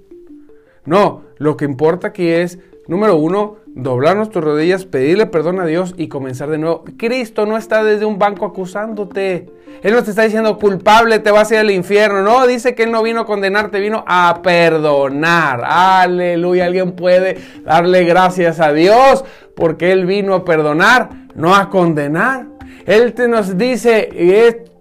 No, 0.84 1.22
lo 1.38 1.56
que 1.56 1.64
importa 1.64 2.08
aquí 2.08 2.28
es, 2.28 2.58
número 2.86 3.16
uno, 3.16 3.56
doblar 3.66 4.16
nuestras 4.16 4.44
rodillas, 4.44 4.84
pedirle 4.84 5.26
perdón 5.26 5.60
a 5.60 5.66
Dios 5.66 5.94
y 5.96 6.08
comenzar 6.08 6.50
de 6.50 6.58
nuevo. 6.58 6.84
Cristo 6.96 7.46
no 7.46 7.56
está 7.56 7.82
desde 7.84 8.04
un 8.04 8.18
banco 8.18 8.44
acusándote. 8.44 9.48
Él 9.82 9.94
no 9.94 10.02
te 10.02 10.10
está 10.10 10.22
diciendo 10.22 10.58
culpable, 10.58 11.18
te 11.18 11.30
vas 11.30 11.50
a 11.50 11.54
ir 11.54 11.60
al 11.60 11.70
infierno. 11.70 12.22
No, 12.22 12.46
dice 12.46 12.74
que 12.74 12.84
Él 12.84 12.92
no 12.92 13.02
vino 13.02 13.20
a 13.20 13.26
condenarte, 13.26 13.80
vino 13.80 14.04
a 14.06 14.40
perdonar. 14.42 15.62
Aleluya. 15.64 16.66
Alguien 16.66 16.92
puede 16.92 17.38
darle 17.64 18.04
gracias 18.04 18.60
a 18.60 18.72
Dios 18.72 19.24
porque 19.54 19.92
Él 19.92 20.06
vino 20.06 20.34
a 20.34 20.44
perdonar, 20.44 21.10
no 21.34 21.54
a 21.54 21.70
condenar. 21.70 22.46
Él 22.86 23.12
te 23.14 23.28
nos 23.28 23.56
dice, 23.56 24.08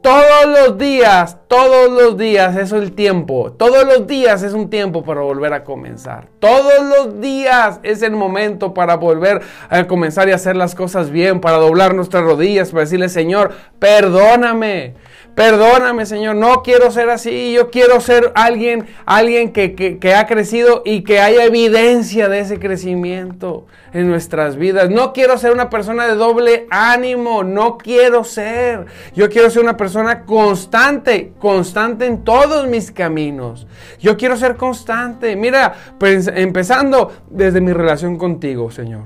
todos 0.02 0.46
los 0.48 0.78
días, 0.78 1.38
todos 1.48 1.92
los 1.92 2.18
días 2.18 2.56
es 2.56 2.72
el 2.72 2.94
tiempo. 2.94 3.52
Todos 3.52 3.86
los 3.86 4.08
días 4.08 4.42
es 4.42 4.54
un 4.54 4.70
tiempo 4.70 5.04
para 5.04 5.22
volver 5.22 5.54
a 5.54 5.64
comenzar. 5.64 6.28
Todos 6.40 6.84
los 6.84 7.22
días 7.22 7.80
es 7.84 8.02
el 8.02 8.14
momento 8.14 8.74
para 8.74 8.96
volver 8.96 9.42
a 9.70 9.84
comenzar 9.86 10.28
y 10.28 10.32
hacer 10.32 10.56
las 10.56 10.74
cosas 10.74 11.12
bien, 11.12 11.40
para 11.40 11.58
doblar 11.58 11.94
nuestras 11.94 12.24
rodillas, 12.24 12.72
para 12.72 12.82
decirle, 12.82 13.10
Señor, 13.10 13.52
perdóname. 13.80 14.96
Perdóname, 15.36 16.06
Señor, 16.06 16.36
no 16.36 16.62
quiero 16.62 16.92
ser 16.92 17.10
así. 17.10 17.54
Yo 17.54 17.72
quiero 17.72 18.02
ser 18.02 18.34
alguien, 18.36 18.88
alguien 19.06 19.54
que, 19.54 19.76
que, 19.76 20.14
ha 20.14 20.28
crecido 20.28 20.82
y 20.84 21.04
que 21.04 21.22
haya 21.22 21.46
evidencia 21.46 22.28
de 22.28 22.40
ese 22.40 22.60
crecimiento 22.60 23.66
en 23.94 24.10
nuestras 24.10 24.58
vidas. 24.58 24.90
No 24.90 25.14
quiero 25.14 25.38
ser 25.38 25.54
una 25.54 25.70
persona 25.70 26.06
de 26.06 26.16
doble 26.16 26.68
ánimo. 26.70 27.44
No 27.44 27.78
quiero 27.78 28.26
ser. 28.26 28.88
Yo 29.16 29.30
quiero 29.30 29.50
ser 29.50 29.64
una 29.64 29.78
persona 29.78 29.90
constante, 30.25 31.34
constante 31.39 32.06
en 32.06 32.23
todos 32.23 32.67
mis 32.67 32.91
caminos. 32.91 33.67
Yo 33.99 34.17
quiero 34.17 34.36
ser 34.38 34.56
constante. 34.56 35.36
Mira, 35.36 35.73
pues, 35.97 36.27
empezando 36.34 37.12
desde 37.30 37.62
mi 37.62 37.73
relación 37.73 38.17
contigo, 38.17 38.71
Señor. 38.71 39.04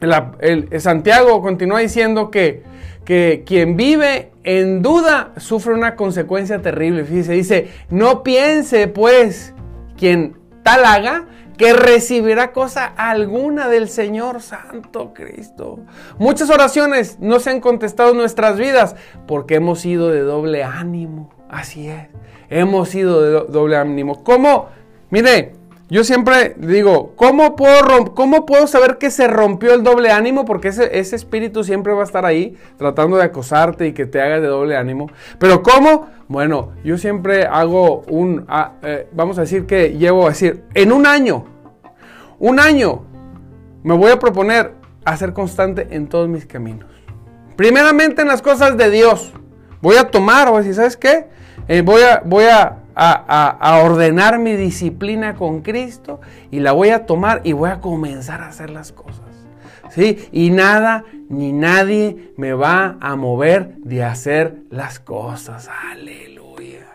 el 0.00 0.80
Santiago 0.80 1.40
continúa 1.40 1.80
diciendo 1.80 2.30
que 2.30 2.62
que 3.04 3.44
quien 3.46 3.76
vive 3.76 4.30
en 4.42 4.82
duda 4.82 5.32
sufre 5.36 5.74
una 5.74 5.94
consecuencia 5.94 6.60
terrible. 6.62 7.04
Fíjese, 7.04 7.32
dice, 7.32 7.68
no 7.90 8.22
piense 8.22 8.88
pues 8.88 9.54
quien 9.96 10.36
tal 10.62 10.84
haga 10.84 11.26
que 11.56 11.72
recibirá 11.72 12.52
cosa 12.52 12.84
alguna 12.84 13.68
del 13.68 13.88
Señor 13.88 14.42
Santo 14.42 15.12
Cristo. 15.14 15.80
Muchas 16.18 16.50
oraciones 16.50 17.18
no 17.20 17.40
se 17.40 17.50
han 17.50 17.60
contestado 17.60 18.10
en 18.10 18.16
nuestras 18.16 18.58
vidas 18.58 18.96
porque 19.26 19.56
hemos 19.56 19.80
sido 19.80 20.10
de 20.10 20.20
doble 20.20 20.64
ánimo. 20.64 21.30
Así 21.48 21.88
es, 21.88 22.08
hemos 22.50 22.88
sido 22.88 23.22
de 23.22 23.52
doble 23.52 23.76
ánimo. 23.76 24.24
¿Cómo? 24.24 24.68
Mire, 25.10 25.52
yo 25.90 26.02
siempre 26.02 26.54
digo, 26.56 27.12
¿cómo 27.14 27.56
puedo, 27.56 28.14
¿cómo 28.14 28.46
puedo 28.46 28.66
saber 28.66 28.96
que 28.96 29.10
se 29.10 29.26
rompió 29.28 29.74
el 29.74 29.82
doble 29.82 30.10
ánimo? 30.10 30.46
Porque 30.46 30.68
ese, 30.68 30.98
ese, 30.98 31.14
espíritu 31.14 31.62
siempre 31.62 31.92
va 31.92 32.00
a 32.00 32.04
estar 32.04 32.24
ahí 32.24 32.56
tratando 32.78 33.18
de 33.18 33.24
acosarte 33.24 33.86
y 33.86 33.92
que 33.92 34.06
te 34.06 34.20
haga 34.20 34.40
de 34.40 34.46
doble 34.46 34.76
ánimo. 34.76 35.10
Pero 35.38 35.62
¿cómo? 35.62 36.08
Bueno, 36.26 36.72
yo 36.84 36.96
siempre 36.96 37.46
hago 37.46 38.00
un, 38.08 38.46
ah, 38.48 38.72
eh, 38.82 39.08
vamos 39.12 39.36
a 39.36 39.42
decir 39.42 39.66
que 39.66 39.90
llevo 39.98 40.26
a 40.26 40.30
decir, 40.30 40.64
en 40.72 40.90
un 40.90 41.06
año, 41.06 41.44
un 42.38 42.60
año, 42.60 43.04
me 43.82 43.94
voy 43.94 44.10
a 44.10 44.18
proponer 44.18 44.72
a 45.04 45.16
ser 45.18 45.34
constante 45.34 45.88
en 45.90 46.08
todos 46.08 46.28
mis 46.28 46.46
caminos. 46.46 46.88
Primeramente 47.56 48.22
en 48.22 48.28
las 48.28 48.42
cosas 48.42 48.76
de 48.76 48.90
Dios. 48.90 49.32
Voy 49.82 49.96
a 49.96 50.10
tomar, 50.10 50.48
o 50.48 50.56
decir, 50.56 50.74
¿sabes 50.74 50.96
qué? 50.96 51.26
Eh, 51.68 51.82
voy, 51.82 52.00
a, 52.02 52.22
voy 52.24 52.44
a 52.44 52.78
a, 52.94 53.80
ordenar 53.82 54.38
mi 54.38 54.54
disciplina 54.54 55.34
con 55.34 55.62
Cristo 55.62 56.20
y 56.50 56.60
la 56.60 56.72
voy 56.72 56.90
a 56.90 57.06
tomar 57.06 57.40
y 57.44 57.52
voy 57.52 57.70
a 57.70 57.80
comenzar 57.80 58.40
a 58.40 58.48
hacer 58.48 58.70
las 58.70 58.92
cosas. 58.92 59.22
¿Sí? 59.90 60.28
Y 60.32 60.50
nada 60.50 61.04
ni 61.28 61.52
nadie 61.52 62.32
me 62.36 62.52
va 62.52 62.96
a 63.00 63.16
mover 63.16 63.76
de 63.78 64.02
hacer 64.02 64.56
las 64.70 64.98
cosas. 64.98 65.68
Aleluya. 65.90 66.86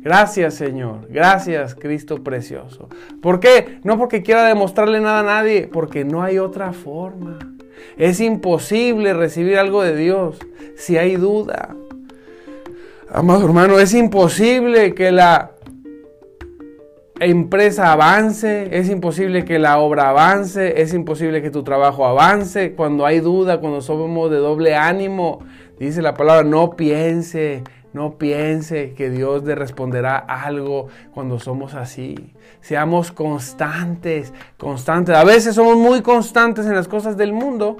Gracias 0.00 0.54
Señor. 0.54 1.08
Gracias 1.08 1.74
Cristo 1.74 2.22
precioso. 2.22 2.88
¿Por 3.22 3.40
qué? 3.40 3.80
No 3.84 3.96
porque 3.96 4.22
quiera 4.22 4.44
demostrarle 4.44 5.00
nada 5.00 5.20
a 5.20 5.22
nadie, 5.22 5.68
porque 5.72 6.04
no 6.04 6.22
hay 6.22 6.38
otra 6.38 6.72
forma. 6.72 7.38
Es 7.96 8.20
imposible 8.20 9.14
recibir 9.14 9.58
algo 9.58 9.82
de 9.82 9.96
Dios 9.96 10.38
si 10.76 10.98
hay 10.98 11.16
duda. 11.16 11.76
Amado 13.14 13.44
hermano, 13.44 13.78
es 13.78 13.92
imposible 13.92 14.94
que 14.94 15.12
la 15.12 15.50
empresa 17.20 17.92
avance, 17.92 18.78
es 18.78 18.88
imposible 18.88 19.44
que 19.44 19.58
la 19.58 19.80
obra 19.80 20.08
avance, 20.08 20.80
es 20.80 20.94
imposible 20.94 21.42
que 21.42 21.50
tu 21.50 21.62
trabajo 21.62 22.06
avance 22.06 22.72
cuando 22.72 23.04
hay 23.04 23.20
duda, 23.20 23.60
cuando 23.60 23.82
somos 23.82 24.30
de 24.30 24.38
doble 24.38 24.76
ánimo. 24.76 25.40
Dice 25.78 26.00
la 26.00 26.14
palabra, 26.14 26.42
no 26.48 26.70
piense, 26.70 27.64
no 27.92 28.16
piense 28.16 28.94
que 28.94 29.10
Dios 29.10 29.44
le 29.44 29.56
responderá 29.56 30.16
algo 30.16 30.86
cuando 31.12 31.38
somos 31.38 31.74
así. 31.74 32.32
Seamos 32.62 33.12
constantes, 33.12 34.32
constantes. 34.56 35.14
A 35.14 35.24
veces 35.24 35.54
somos 35.54 35.76
muy 35.76 36.00
constantes 36.00 36.64
en 36.64 36.74
las 36.74 36.88
cosas 36.88 37.18
del 37.18 37.34
mundo, 37.34 37.76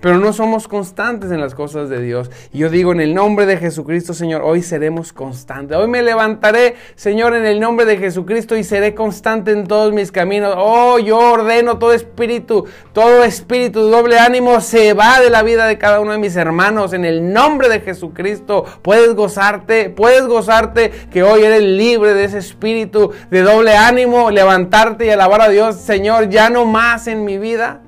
pero 0.00 0.18
no 0.18 0.32
somos 0.32 0.68
constantes 0.68 1.30
en 1.30 1.40
las 1.40 1.54
cosas 1.54 1.88
de 1.88 2.00
Dios. 2.00 2.30
Y 2.52 2.58
yo 2.58 2.70
digo, 2.70 2.92
en 2.92 3.00
el 3.00 3.14
nombre 3.14 3.46
de 3.46 3.56
Jesucristo, 3.56 4.14
Señor, 4.14 4.42
hoy 4.42 4.62
seremos 4.62 5.12
constantes. 5.12 5.76
Hoy 5.76 5.88
me 5.88 6.02
levantaré, 6.02 6.76
Señor, 6.94 7.34
en 7.34 7.44
el 7.44 7.60
nombre 7.60 7.86
de 7.86 7.96
Jesucristo 7.96 8.56
y 8.56 8.64
seré 8.64 8.94
constante 8.94 9.52
en 9.52 9.66
todos 9.66 9.92
mis 9.92 10.12
caminos. 10.12 10.54
Oh, 10.56 10.98
yo 10.98 11.18
ordeno 11.18 11.78
todo 11.78 11.92
espíritu, 11.92 12.66
todo 12.92 13.24
espíritu 13.24 13.84
de 13.84 13.90
doble 13.90 14.18
ánimo 14.18 14.60
se 14.60 14.94
va 14.94 15.20
de 15.20 15.30
la 15.30 15.42
vida 15.42 15.66
de 15.66 15.78
cada 15.78 16.00
uno 16.00 16.12
de 16.12 16.18
mis 16.18 16.36
hermanos. 16.36 16.92
En 16.92 17.04
el 17.04 17.32
nombre 17.32 17.68
de 17.68 17.80
Jesucristo, 17.80 18.64
puedes 18.82 19.14
gozarte, 19.14 19.90
puedes 19.90 20.26
gozarte 20.26 20.90
que 21.10 21.22
hoy 21.22 21.42
eres 21.42 21.62
libre 21.62 22.14
de 22.14 22.24
ese 22.24 22.38
espíritu 22.38 23.12
de 23.30 23.42
doble 23.42 23.76
ánimo, 23.76 24.30
levantarte 24.30 25.06
y 25.06 25.10
alabar 25.10 25.42
a 25.42 25.48
Dios, 25.48 25.76
Señor, 25.76 26.28
ya 26.28 26.50
no 26.50 26.64
más 26.64 27.06
en 27.06 27.24
mi 27.24 27.38
vida. 27.38 27.82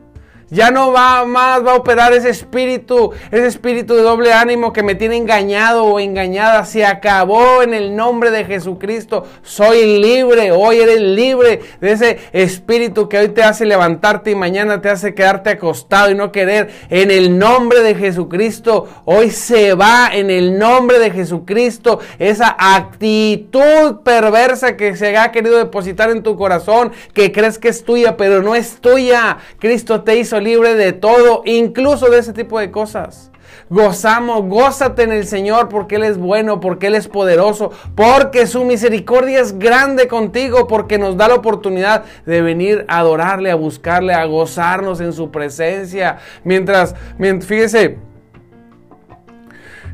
Ya 0.51 0.73
no 0.73 0.91
va 0.91 1.25
más, 1.25 1.65
va 1.65 1.73
a 1.73 1.77
operar 1.77 2.13
ese 2.13 2.29
espíritu, 2.29 3.13
ese 3.31 3.47
espíritu 3.47 3.95
de 3.95 4.03
doble 4.03 4.33
ánimo 4.33 4.73
que 4.73 4.83
me 4.83 4.97
tiene 4.97 5.17
engañado 5.17 5.85
o 5.85 6.01
engañada. 6.01 6.65
Se 6.65 6.85
acabó 6.85 7.63
en 7.63 7.73
el 7.73 7.95
nombre 7.95 8.33
de 8.33 8.45
Jesucristo. 8.45 9.29
Soy 9.43 10.01
libre, 10.01 10.51
hoy 10.51 10.79
eres 10.79 11.01
libre 11.01 11.61
de 11.81 11.93
ese 11.93 12.19
espíritu 12.33 13.09
que 13.09 13.19
hoy 13.19 13.29
te 13.29 13.45
hace 13.45 13.65
levantarte 13.65 14.33
y 14.33 14.35
mañana 14.35 14.81
te 14.81 14.89
hace 14.89 15.15
quedarte 15.15 15.51
acostado 15.51 16.11
y 16.11 16.17
no 16.17 16.33
querer. 16.33 16.71
En 16.89 17.13
el 17.13 17.39
nombre 17.39 17.85
de 17.85 17.95
Jesucristo, 17.95 18.89
hoy 19.05 19.31
se 19.31 19.75
va 19.75 20.11
en 20.13 20.31
el 20.31 20.59
nombre 20.59 20.99
de 20.99 21.13
Jesucristo 21.13 22.01
esa 22.19 22.57
actitud 22.59 24.01
perversa 24.03 24.77
que 24.77 24.97
se 24.97 25.17
ha 25.17 25.31
querido 25.31 25.59
depositar 25.59 26.11
en 26.11 26.25
tu 26.25 26.37
corazón, 26.37 26.91
que 27.15 27.31
crees 27.31 27.59
que 27.59 27.69
es 27.69 27.85
tuya, 27.85 28.17
pero 28.17 28.43
no 28.43 28.57
es 28.57 28.81
tuya. 28.81 29.39
Cristo 29.61 30.03
te 30.03 30.17
hizo 30.17 30.40
libre 30.41 30.75
de 30.75 30.93
todo, 30.93 31.43
incluso 31.45 32.11
de 32.11 32.19
ese 32.19 32.33
tipo 32.33 32.59
de 32.59 32.71
cosas. 32.71 33.31
Gozamos, 33.69 34.47
gózate 34.47 35.05
en 35.05 35.13
el 35.13 35.27
Señor 35.27 35.69
porque 35.69 35.97
Él 35.97 36.03
es 36.03 36.19
bueno, 36.19 36.59
porque 36.61 36.89
Él 36.89 36.95
es 36.97 37.07
poderoso, 37.07 37.71
porque 37.95 38.47
su 38.47 38.65
misericordia 38.65 39.41
es 39.41 39.59
grande 39.59 40.09
contigo, 40.09 40.67
porque 40.67 40.99
nos 40.99 41.17
da 41.17 41.29
la 41.29 41.37
oportunidad 41.37 42.05
de 42.27 42.43
venir 42.43 42.85
a 42.89 42.99
adorarle, 42.99 43.51
a 43.51 43.55
buscarle, 43.55 44.13
a 44.13 44.25
gozarnos 44.25 45.01
en 45.01 45.13
su 45.13 45.31
presencia. 45.31 46.19
Mientras, 46.43 46.97
fíjese, 47.43 47.99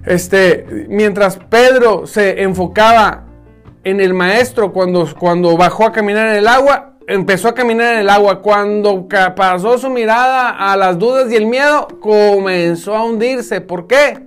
este, 0.07 0.87
mientras 0.89 1.37
Pedro 1.37 2.07
se 2.07 2.43
enfocaba 2.43 3.25
en 3.85 4.01
el 4.01 4.15
maestro 4.15 4.73
cuando, 4.73 5.07
cuando 5.19 5.57
bajó 5.57 5.85
a 5.85 5.93
caminar 5.93 6.29
en 6.29 6.37
el 6.37 6.49
agua, 6.49 6.96
empezó 7.07 7.49
a 7.49 7.55
caminar 7.55 7.95
en 7.95 8.01
el 8.01 8.11
agua. 8.11 8.41
Cuando 8.43 9.07
pasó 9.09 9.79
su 9.79 9.91
mirada 9.91 10.51
a 10.51 10.77
las 10.77 10.99
dudas 10.99 11.31
y 11.31 11.37
el 11.37 11.47
miedo, 11.47 11.89
comenzó 12.01 12.95
a 12.95 13.05
hundirse. 13.05 13.61
¿Por 13.61 13.87
qué? 13.87 14.19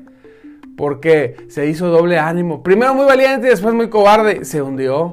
Porque 0.77 1.35
se 1.49 1.67
hizo 1.67 1.87
doble 1.87 2.17
ánimo. 2.17 2.63
Primero 2.63 2.93
muy 2.93 3.05
valiente 3.05 3.47
y 3.47 3.49
después 3.49 3.73
muy 3.73 3.89
cobarde. 3.89 4.45
Se 4.45 4.61
hundió. 4.61 5.11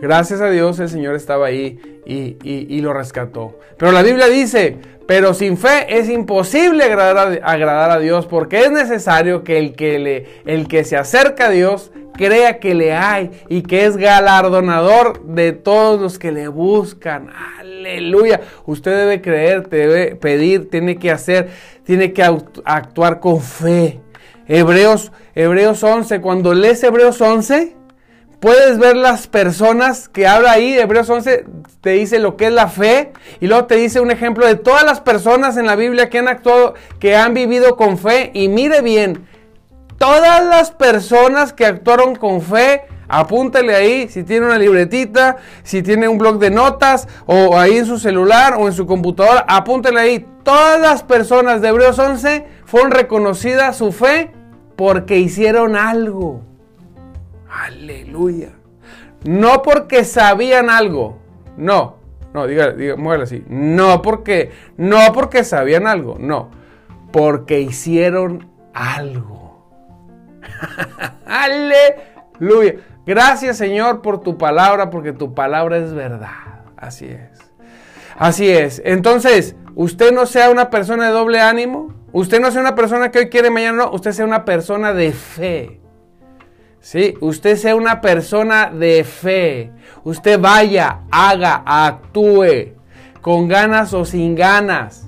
Gracias 0.00 0.40
a 0.40 0.50
Dios 0.50 0.78
el 0.78 0.88
Señor 0.88 1.14
estaba 1.14 1.46
ahí 1.46 1.78
y, 2.04 2.80
lo 2.80 2.92
rescató. 2.92 3.58
Pero 3.78 3.92
la 3.92 4.02
Biblia 4.02 4.26
dice, 4.26 4.76
pero 5.06 5.32
sin 5.32 5.56
fe 5.56 5.98
es 5.98 6.10
imposible 6.10 6.84
agradar 6.84 7.40
a, 7.42 7.50
agradar 7.50 7.90
a 7.90 7.98
Dios 7.98 8.26
porque 8.26 8.60
es 8.60 8.70
necesario 8.70 9.42
que 9.42 9.58
el 9.58 9.74
que, 9.74 9.98
le, 9.98 10.26
el 10.44 10.68
que 10.68 10.84
se 10.84 10.96
acerca 10.96 11.46
a 11.46 11.50
Dios 11.50 11.92
crea 12.16 12.58
que 12.58 12.74
le 12.74 12.92
hay 12.92 13.30
y 13.48 13.62
que 13.62 13.84
es 13.84 13.96
galardonador 13.96 15.22
de 15.24 15.52
todos 15.52 16.00
los 16.00 16.18
que 16.18 16.32
le 16.32 16.48
buscan. 16.48 17.30
Aleluya. 17.58 18.40
Usted 18.64 18.96
debe 18.96 19.20
creer, 19.20 19.68
debe 19.68 20.16
pedir, 20.16 20.70
tiene 20.70 20.96
que 20.96 21.10
hacer, 21.10 21.50
tiene 21.84 22.12
que 22.12 22.22
actuar 22.22 23.20
con 23.20 23.40
fe. 23.40 24.00
Hebreos, 24.48 25.12
Hebreos 25.34 25.82
11, 25.82 26.20
cuando 26.20 26.54
lees 26.54 26.82
Hebreos 26.82 27.20
11, 27.20 27.74
puedes 28.40 28.78
ver 28.78 28.96
las 28.96 29.26
personas 29.26 30.08
que 30.08 30.26
habla 30.26 30.52
ahí, 30.52 30.78
Hebreos 30.78 31.10
11 31.10 31.44
te 31.80 31.90
dice 31.90 32.18
lo 32.18 32.36
que 32.36 32.46
es 32.46 32.52
la 32.52 32.68
fe 32.68 33.12
y 33.40 33.46
luego 33.46 33.66
te 33.66 33.76
dice 33.76 34.00
un 34.00 34.10
ejemplo 34.10 34.46
de 34.46 34.56
todas 34.56 34.84
las 34.84 35.00
personas 35.00 35.56
en 35.56 35.66
la 35.66 35.74
Biblia 35.74 36.10
que 36.10 36.18
han 36.18 36.28
actuado, 36.28 36.74
que 37.00 37.16
han 37.16 37.34
vivido 37.34 37.76
con 37.76 37.98
fe 37.98 38.30
y 38.34 38.48
mire 38.48 38.82
bien, 38.82 39.26
Todas 39.98 40.44
las 40.44 40.70
personas 40.70 41.52
que 41.52 41.64
actuaron 41.64 42.16
con 42.16 42.42
fe, 42.42 42.82
apúntale 43.08 43.74
ahí, 43.74 44.08
si 44.08 44.24
tiene 44.24 44.46
una 44.46 44.58
libretita, 44.58 45.36
si 45.62 45.82
tiene 45.82 46.06
un 46.06 46.18
blog 46.18 46.38
de 46.38 46.50
notas, 46.50 47.08
o 47.24 47.58
ahí 47.58 47.78
en 47.78 47.86
su 47.86 47.98
celular 47.98 48.56
o 48.58 48.66
en 48.66 48.74
su 48.74 48.86
computadora, 48.86 49.44
apúntale 49.48 50.00
ahí. 50.00 50.26
Todas 50.42 50.80
las 50.80 51.02
personas 51.02 51.62
de 51.62 51.68
Hebreos 51.68 51.98
11 51.98 52.46
fueron 52.64 52.90
reconocidas 52.90 53.76
su 53.76 53.90
fe 53.90 54.32
porque 54.76 55.18
hicieron 55.18 55.76
algo. 55.76 56.42
Aleluya. 57.48 58.50
No 59.24 59.62
porque 59.62 60.04
sabían 60.04 60.70
algo. 60.70 61.18
No. 61.56 61.96
No, 62.34 62.46
diga, 62.46 62.72
diga, 62.72 62.96
así. 63.22 63.42
No 63.48 64.02
porque, 64.02 64.52
no 64.76 64.98
porque 65.14 65.42
sabían 65.42 65.86
algo. 65.86 66.18
No. 66.20 66.50
Porque 67.10 67.60
hicieron 67.60 68.50
algo. 68.74 69.45
Aleluya. 71.26 72.74
Gracias 73.06 73.56
Señor 73.56 74.02
por 74.02 74.20
tu 74.20 74.36
palabra, 74.36 74.90
porque 74.90 75.12
tu 75.12 75.34
palabra 75.34 75.76
es 75.78 75.94
verdad. 75.94 76.62
Así 76.76 77.06
es. 77.06 77.38
Así 78.16 78.50
es. 78.50 78.82
Entonces, 78.84 79.56
usted 79.74 80.12
no 80.12 80.26
sea 80.26 80.50
una 80.50 80.70
persona 80.70 81.06
de 81.06 81.12
doble 81.12 81.40
ánimo. 81.40 81.94
Usted 82.12 82.40
no 82.40 82.50
sea 82.50 82.60
una 82.60 82.74
persona 82.74 83.10
que 83.10 83.18
hoy 83.18 83.28
quiere, 83.28 83.50
mañana 83.50 83.84
no. 83.84 83.90
Usted 83.92 84.12
sea 84.12 84.24
una 84.24 84.44
persona 84.44 84.92
de 84.92 85.12
fe. 85.12 85.80
¿Sí? 86.80 87.14
Usted 87.20 87.56
sea 87.56 87.76
una 87.76 88.00
persona 88.00 88.70
de 88.70 89.04
fe. 89.04 89.72
Usted 90.04 90.40
vaya, 90.40 91.00
haga, 91.10 91.62
actúe. 91.66 92.74
Con 93.20 93.48
ganas 93.48 93.92
o 93.92 94.04
sin 94.04 94.34
ganas 94.34 95.05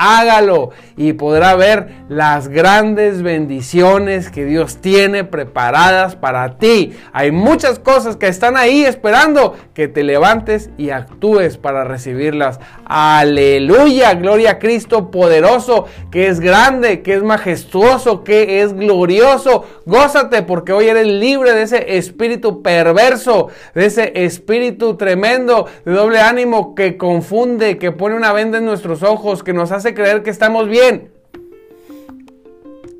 hágalo 0.00 0.70
y 0.96 1.12
podrá 1.12 1.54
ver 1.56 1.88
las 2.08 2.48
grandes 2.48 3.22
bendiciones 3.22 4.30
que 4.30 4.46
Dios 4.46 4.78
tiene 4.78 5.24
preparadas 5.24 6.16
para 6.16 6.56
ti. 6.56 6.96
Hay 7.12 7.32
muchas 7.32 7.78
cosas 7.78 8.16
que 8.16 8.26
están 8.26 8.56
ahí 8.56 8.82
esperando 8.82 9.56
que 9.74 9.88
te 9.88 10.02
levantes 10.02 10.70
y 10.78 10.88
actúes 10.90 11.58
para 11.58 11.84
recibirlas. 11.84 12.60
Aleluya, 12.86 14.14
gloria 14.14 14.52
a 14.52 14.58
Cristo 14.58 15.10
poderoso, 15.10 15.84
que 16.10 16.28
es 16.28 16.40
grande, 16.40 17.02
que 17.02 17.14
es 17.14 17.22
majestuoso, 17.22 18.24
que 18.24 18.62
es 18.62 18.72
glorioso. 18.72 19.64
Gózate 19.84 20.42
porque 20.42 20.72
hoy 20.72 20.88
eres 20.88 21.06
libre 21.06 21.52
de 21.52 21.62
ese 21.62 21.98
espíritu 21.98 22.62
perverso, 22.62 23.48
de 23.74 23.86
ese 23.86 24.12
espíritu 24.24 24.96
tremendo 24.96 25.66
de 25.84 25.92
doble 25.92 26.20
ánimo 26.20 26.74
que 26.74 26.96
confunde, 26.96 27.76
que 27.76 27.92
pone 27.92 28.16
una 28.16 28.32
venda 28.32 28.58
en 28.58 28.64
nuestros 28.64 29.02
ojos, 29.02 29.42
que 29.42 29.52
nos 29.52 29.72
hace 29.72 29.89
creer 29.94 30.22
que 30.22 30.30
estamos 30.30 30.68
bien 30.68 31.10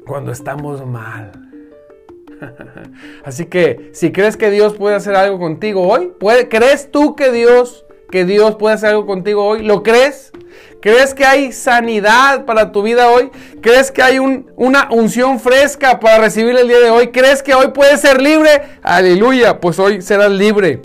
cuando 0.06 0.32
estamos 0.32 0.84
mal. 0.86 1.32
Así 3.24 3.46
que 3.46 3.90
si 3.92 4.12
crees 4.12 4.36
que 4.36 4.50
Dios 4.50 4.74
puede 4.74 4.96
hacer 4.96 5.14
algo 5.14 5.38
contigo 5.38 5.86
hoy, 5.86 6.12
¿puede, 6.18 6.48
¿crees 6.48 6.90
tú 6.90 7.14
que 7.14 7.30
Dios, 7.30 7.84
que 8.10 8.24
Dios 8.24 8.56
puede 8.56 8.74
hacer 8.74 8.90
algo 8.90 9.06
contigo 9.06 9.44
hoy? 9.44 9.62
¿Lo 9.62 9.82
crees? 9.82 10.32
¿Crees 10.80 11.14
que 11.14 11.24
hay 11.24 11.52
sanidad 11.52 12.46
para 12.46 12.72
tu 12.72 12.82
vida 12.82 13.10
hoy? 13.10 13.30
¿Crees 13.60 13.90
que 13.92 14.02
hay 14.02 14.18
una 14.18 14.88
unción 14.90 15.38
fresca 15.38 16.00
para 16.00 16.18
recibir 16.18 16.56
el 16.56 16.68
día 16.68 16.80
de 16.80 16.90
hoy? 16.90 17.08
¿Crees 17.08 17.42
que 17.42 17.54
hoy 17.54 17.68
puedes 17.68 18.00
ser 18.00 18.20
libre? 18.20 18.62
Aleluya, 18.82 19.60
pues 19.60 19.78
hoy 19.78 20.00
serás 20.00 20.30
libre. 20.30 20.80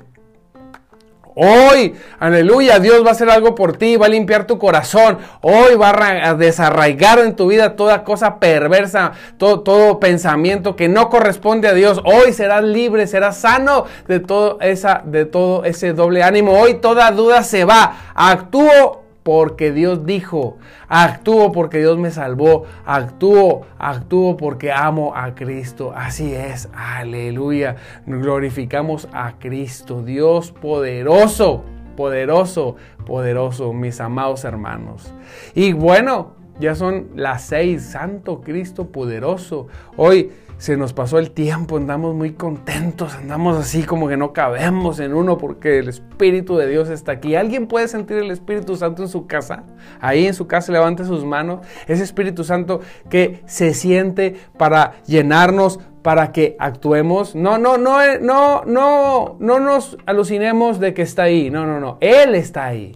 Hoy, 1.37 1.95
aleluya, 2.17 2.79
Dios 2.79 3.03
va 3.03 3.09
a 3.09 3.11
hacer 3.11 3.29
algo 3.29 3.55
por 3.55 3.75
ti, 3.75 3.97
va 3.97 4.05
a 4.05 4.09
limpiar 4.09 4.47
tu 4.47 4.57
corazón. 4.57 5.17
Hoy 5.41 5.75
va 5.75 5.89
a 5.89 6.33
desarraigar 6.33 7.19
en 7.19 7.35
tu 7.35 7.47
vida 7.47 7.75
toda 7.75 8.05
cosa 8.05 8.39
perversa, 8.39 9.11
todo, 9.37 9.99
pensamiento 9.99 10.77
que 10.77 10.87
no 10.87 11.09
corresponde 11.09 11.67
a 11.67 11.73
Dios. 11.73 12.01
Hoy 12.05 12.31
serás 12.31 12.63
libre, 12.63 13.05
serás 13.05 13.35
sano 13.37 13.85
de 14.07 14.21
todo, 14.21 14.59
esa, 14.61 15.01
de 15.03 15.25
todo 15.25 15.65
ese 15.65 15.91
doble 15.91 16.23
ánimo. 16.23 16.57
Hoy 16.57 16.75
toda 16.75 17.11
duda 17.11 17.43
se 17.43 17.65
va. 17.65 18.13
Actúo 18.15 19.04
porque 19.25 19.71
Dios 19.71 20.05
dijo, 20.05 20.59
actúo 20.87 21.51
porque 21.51 21.79
Dios 21.79 21.97
me 21.97 22.11
salvó, 22.11 22.65
actúo, 22.85 23.65
actúo 23.79 24.37
porque 24.37 24.71
amo 24.71 25.15
a 25.15 25.33
Cristo. 25.33 25.93
Así 25.95 26.35
es, 26.35 26.69
aleluya. 26.75 27.75
Glorificamos 28.05 29.09
a 29.13 29.39
Cristo, 29.39 30.03
Dios 30.03 30.51
poderoso, 30.51 31.63
poderoso, 31.97 32.75
poderoso, 33.07 33.73
mis 33.73 33.99
amados 33.99 34.43
hermanos. 34.43 35.11
Y 35.55 35.73
bueno, 35.73 36.35
ya 36.59 36.75
son 36.75 37.07
las 37.15 37.45
seis, 37.45 37.83
Santo 37.83 38.41
Cristo 38.41 38.91
poderoso. 38.91 39.69
Hoy 39.97 40.33
se 40.57 40.77
nos 40.77 40.93
pasó 40.93 41.19
el 41.19 41.31
tiempo, 41.31 41.77
andamos 41.77 42.15
muy 42.15 42.33
contentos, 42.33 43.13
andamos 43.15 43.57
así 43.57 43.83
como 43.83 44.07
que 44.07 44.17
no 44.17 44.31
cabemos 44.33 44.99
en 44.99 45.13
uno 45.13 45.37
porque 45.37 45.79
el 45.79 45.89
Espíritu 45.89 46.55
de 46.55 46.67
Dios 46.67 46.89
está 46.89 47.13
aquí. 47.13 47.35
¿Alguien 47.35 47.67
puede 47.67 47.87
sentir 47.87 48.17
el 48.17 48.31
Espíritu 48.31 48.75
Santo 48.75 49.03
en 49.03 49.09
su 49.09 49.27
casa? 49.27 49.63
Ahí 49.99 50.25
en 50.25 50.33
su 50.33 50.47
casa 50.47 50.71
levante 50.71 51.03
sus 51.03 51.25
manos. 51.25 51.65
Ese 51.87 52.03
Espíritu 52.03 52.43
Santo 52.43 52.79
que 53.09 53.43
se 53.45 53.73
siente 53.73 54.37
para 54.57 54.93
llenarnos, 55.05 55.79
para 56.01 56.31
que 56.31 56.55
actuemos. 56.59 57.35
No, 57.35 57.57
no, 57.57 57.77
no, 57.77 58.01
eh, 58.01 58.19
no, 58.21 58.63
no, 58.65 59.35
no 59.39 59.59
nos 59.59 59.97
alucinemos 60.05 60.79
de 60.79 60.93
que 60.93 61.01
está 61.01 61.23
ahí. 61.23 61.49
No, 61.49 61.65
no, 61.65 61.79
no. 61.79 61.97
Él 61.99 62.35
está 62.35 62.65
ahí. 62.65 62.95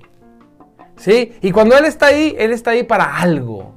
¿Sí? 0.95 1.33
Y 1.41 1.51
cuando 1.51 1.77
Él 1.77 1.85
está 1.85 2.07
ahí, 2.07 2.35
Él 2.37 2.51
está 2.51 2.71
ahí 2.71 2.83
para 2.83 3.17
algo. 3.17 3.73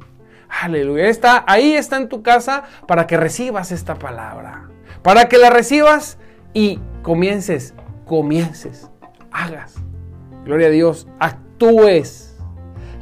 Aleluya. 0.60 1.08
Está, 1.08 1.44
ahí 1.46 1.72
está 1.72 1.96
en 1.96 2.08
tu 2.08 2.22
casa 2.22 2.64
para 2.86 3.06
que 3.06 3.16
recibas 3.16 3.72
esta 3.72 3.94
palabra. 3.94 4.68
Para 5.02 5.28
que 5.28 5.38
la 5.38 5.50
recibas 5.50 6.18
y 6.52 6.78
comiences, 7.02 7.74
comiences, 8.04 8.90
hagas. 9.32 9.76
Gloria 10.44 10.68
a 10.68 10.70
Dios, 10.70 11.08
actúes. 11.18 12.36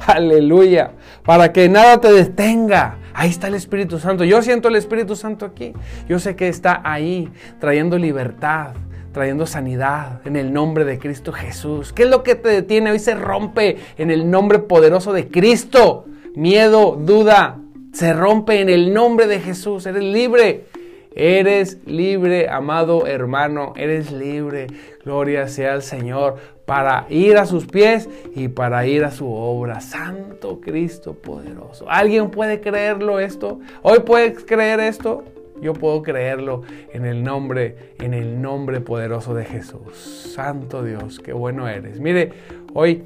Aleluya. 0.07 0.93
Para 1.23 1.51
que 1.51 1.69
nada 1.69 1.99
te 1.99 2.11
detenga. 2.11 2.97
Ahí 3.13 3.29
está 3.29 3.47
el 3.47 3.55
Espíritu 3.55 3.99
Santo. 3.99 4.23
Yo 4.23 4.41
siento 4.41 4.69
el 4.69 4.77
Espíritu 4.77 5.15
Santo 5.15 5.45
aquí. 5.45 5.73
Yo 6.07 6.17
sé 6.19 6.35
que 6.35 6.47
está 6.47 6.81
ahí 6.83 7.29
trayendo 7.59 7.97
libertad, 7.97 8.73
trayendo 9.11 9.45
sanidad 9.45 10.21
en 10.25 10.37
el 10.37 10.53
nombre 10.53 10.85
de 10.85 10.97
Cristo 10.97 11.33
Jesús. 11.33 11.91
¿Qué 11.91 12.03
es 12.03 12.09
lo 12.09 12.23
que 12.23 12.35
te 12.35 12.49
detiene? 12.49 12.91
Hoy 12.91 12.99
se 12.99 13.13
rompe 13.13 13.77
en 13.97 14.09
el 14.09 14.31
nombre 14.31 14.59
poderoso 14.59 15.11
de 15.11 15.27
Cristo 15.27 16.05
miedo, 16.35 16.97
duda, 16.99 17.59
se 17.93 18.13
rompe 18.13 18.61
en 18.61 18.69
el 18.69 18.93
nombre 18.93 19.27
de 19.27 19.39
Jesús. 19.39 19.85
Eres 19.85 20.03
libre. 20.03 20.65
Eres 21.13 21.79
libre, 21.85 22.47
amado 22.49 23.05
hermano. 23.05 23.73
Eres 23.75 24.11
libre. 24.11 24.67
Gloria 25.03 25.47
sea 25.47 25.73
al 25.73 25.81
Señor 25.81 26.37
para 26.65 27.05
ir 27.09 27.37
a 27.37 27.45
sus 27.45 27.65
pies 27.67 28.07
y 28.33 28.47
para 28.47 28.85
ir 28.85 29.03
a 29.03 29.11
su 29.11 29.29
obra. 29.29 29.81
Santo 29.81 30.61
Cristo 30.61 31.13
poderoso. 31.13 31.85
¿Alguien 31.89 32.31
puede 32.31 32.61
creerlo 32.61 33.19
esto? 33.19 33.59
¿Hoy 33.81 33.99
puedes 33.99 34.45
creer 34.45 34.79
esto? 34.79 35.25
Yo 35.61 35.73
puedo 35.73 36.01
creerlo 36.01 36.63
en 36.91 37.05
el 37.05 37.23
nombre, 37.23 37.75
en 37.99 38.13
el 38.13 38.41
nombre 38.41 38.81
poderoso 38.81 39.35
de 39.35 39.45
Jesús. 39.45 40.31
Santo 40.33 40.81
Dios, 40.81 41.19
qué 41.19 41.33
bueno 41.33 41.67
eres. 41.67 41.99
Mire, 41.99 42.31
hoy 42.73 43.03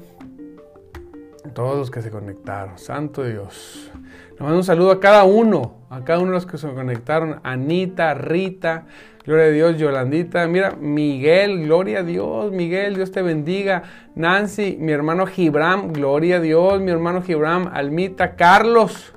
todos 1.54 1.76
los 1.76 1.90
que 1.90 2.02
se 2.02 2.10
conectaron. 2.10 2.78
Santo 2.78 3.24
Dios. 3.24 3.90
Le 4.38 4.40
mando 4.40 4.58
un 4.58 4.64
saludo 4.64 4.90
a 4.90 5.00
cada 5.00 5.24
uno, 5.24 5.86
a 5.88 6.04
cada 6.04 6.18
uno 6.18 6.28
de 6.28 6.34
los 6.34 6.46
que 6.46 6.58
se 6.58 6.68
conectaron. 6.72 7.40
Anita, 7.42 8.14
Rita, 8.14 8.84
gloria 9.24 9.46
a 9.46 9.50
Dios, 9.50 9.78
Yolandita. 9.78 10.46
Mira, 10.46 10.72
Miguel, 10.72 11.64
gloria 11.64 12.00
a 12.00 12.02
Dios, 12.02 12.52
Miguel, 12.52 12.96
Dios 12.96 13.12
te 13.12 13.22
bendiga. 13.22 13.82
Nancy, 14.14 14.76
mi 14.78 14.92
hermano 14.92 15.26
Gibram, 15.26 15.92
gloria 15.92 16.36
a 16.36 16.40
Dios, 16.40 16.80
mi 16.80 16.90
hermano 16.90 17.22
Gibram. 17.22 17.70
Almita, 17.72 18.36
Carlos, 18.36 19.14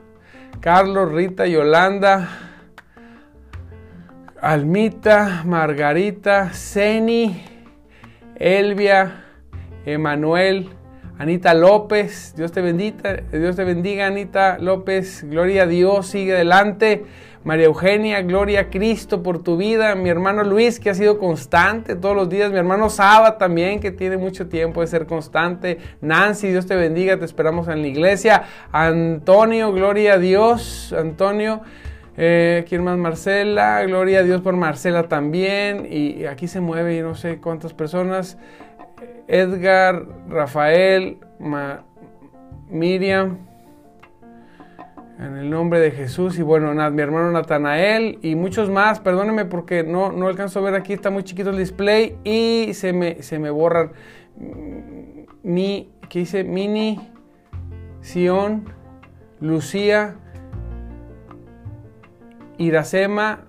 Carlos, 0.62 1.12
Rita, 1.12 1.46
Yolanda. 1.48 2.30
Almita, 4.42 5.44
Margarita, 5.44 6.52
Ceni, 6.54 7.44
Elvia, 8.36 9.26
Emanuel, 9.86 10.70
Anita 11.19 11.53
López, 11.53 12.34
Dios 12.38 12.53
te 12.53 12.62
bendiga, 12.62 13.17
Dios 13.29 13.58
te 13.58 13.65
bendiga, 13.65 14.08
Anita 14.08 14.58
López, 14.58 15.25
gloria 15.29 15.63
a 15.63 15.65
Dios, 15.65 16.08
sigue 16.08 16.34
adelante. 16.34 17.03
María 17.43 17.65
Eugenia, 17.65 18.21
gloria 18.21 18.62
a 18.62 18.69
Cristo 18.69 19.21
por 19.21 19.43
tu 19.43 19.58
vida. 19.58 19.95
Mi 19.95 20.08
hermano 20.10 20.45
Luis, 20.45 20.79
que 20.79 20.89
ha 20.89 20.93
sido 20.93 21.19
constante 21.19 21.95
todos 21.95 22.15
los 22.15 22.29
días. 22.29 22.51
Mi 22.51 22.58
hermano 22.58 22.89
Saba 22.89 23.38
también, 23.38 23.82
que 23.82 23.91
tiene 23.91 24.15
mucho 24.15 24.47
tiempo 24.47 24.79
de 24.79 24.88
ser 24.88 25.08
constante. 25.08 25.77
Nancy, 25.99 26.47
Dios 26.51 26.65
te 26.67 26.77
bendiga, 26.77 27.17
te 27.17 27.25
esperamos 27.25 27.67
en 27.67 27.82
la 27.82 27.88
iglesia. 27.88 28.43
Antonio, 28.71 29.73
gloria 29.73 30.13
a 30.13 30.17
Dios. 30.19 30.95
Antonio, 30.97 31.62
eh, 32.15 32.63
¿quién 32.69 32.82
más? 32.86 32.97
Marcela, 32.97 33.84
gloria 33.84 34.19
a 34.19 34.23
Dios 34.23 34.39
por 34.39 34.55
Marcela 34.55 35.10
también. 35.10 35.86
Y 35.91 36.25
aquí 36.27 36.47
se 36.47 36.62
mueve 36.62 36.95
y 36.95 37.01
no 37.01 37.15
sé 37.15 37.39
cuántas 37.39 37.73
personas. 37.73 38.38
Edgar, 39.28 40.06
Rafael, 40.28 41.18
Miriam, 42.70 43.38
en 45.20 45.36
el 45.36 45.50
nombre 45.50 45.80
de 45.80 45.92
Jesús 45.92 46.40
y 46.40 46.42
bueno, 46.42 46.74
mi 46.92 47.02
hermano 47.02 47.30
Natanael 47.32 48.20
y 48.22 48.36
muchos 48.36 48.70
más, 48.70 49.02
perdónenme 49.02 49.44
porque 49.46 49.84
no, 49.84 50.12
no 50.12 50.28
alcanzo 50.28 50.60
a 50.60 50.62
ver 50.64 50.76
aquí, 50.76 50.94
está 50.94 51.10
muy 51.10 51.24
chiquito 51.24 51.50
el 51.50 51.58
display 51.58 52.18
y 52.24 52.74
se 52.74 52.94
me, 52.94 53.22
se 53.22 53.38
me 53.38 53.50
borran. 53.50 53.92
Mi, 55.44 55.92
¿qué 56.10 56.20
dice? 56.20 56.46
Mini, 56.46 57.00
Sion, 58.02 58.66
Lucía, 59.42 60.16
Iracema, 62.58 63.46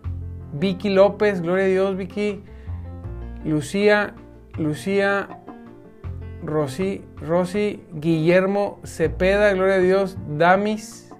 Vicky 0.52 0.88
López, 0.88 1.40
gloria 1.40 1.64
a 1.64 1.68
Dios, 1.68 1.96
Vicky, 1.96 2.42
Lucía, 3.44 4.14
Lucía, 4.58 5.39
Rosy, 6.44 7.04
Rosy, 7.16 7.82
Guillermo 7.94 8.80
Cepeda, 8.84 9.52
gloria 9.52 9.74
a 9.74 9.78
Dios, 9.78 10.16
Damis, 10.36 11.10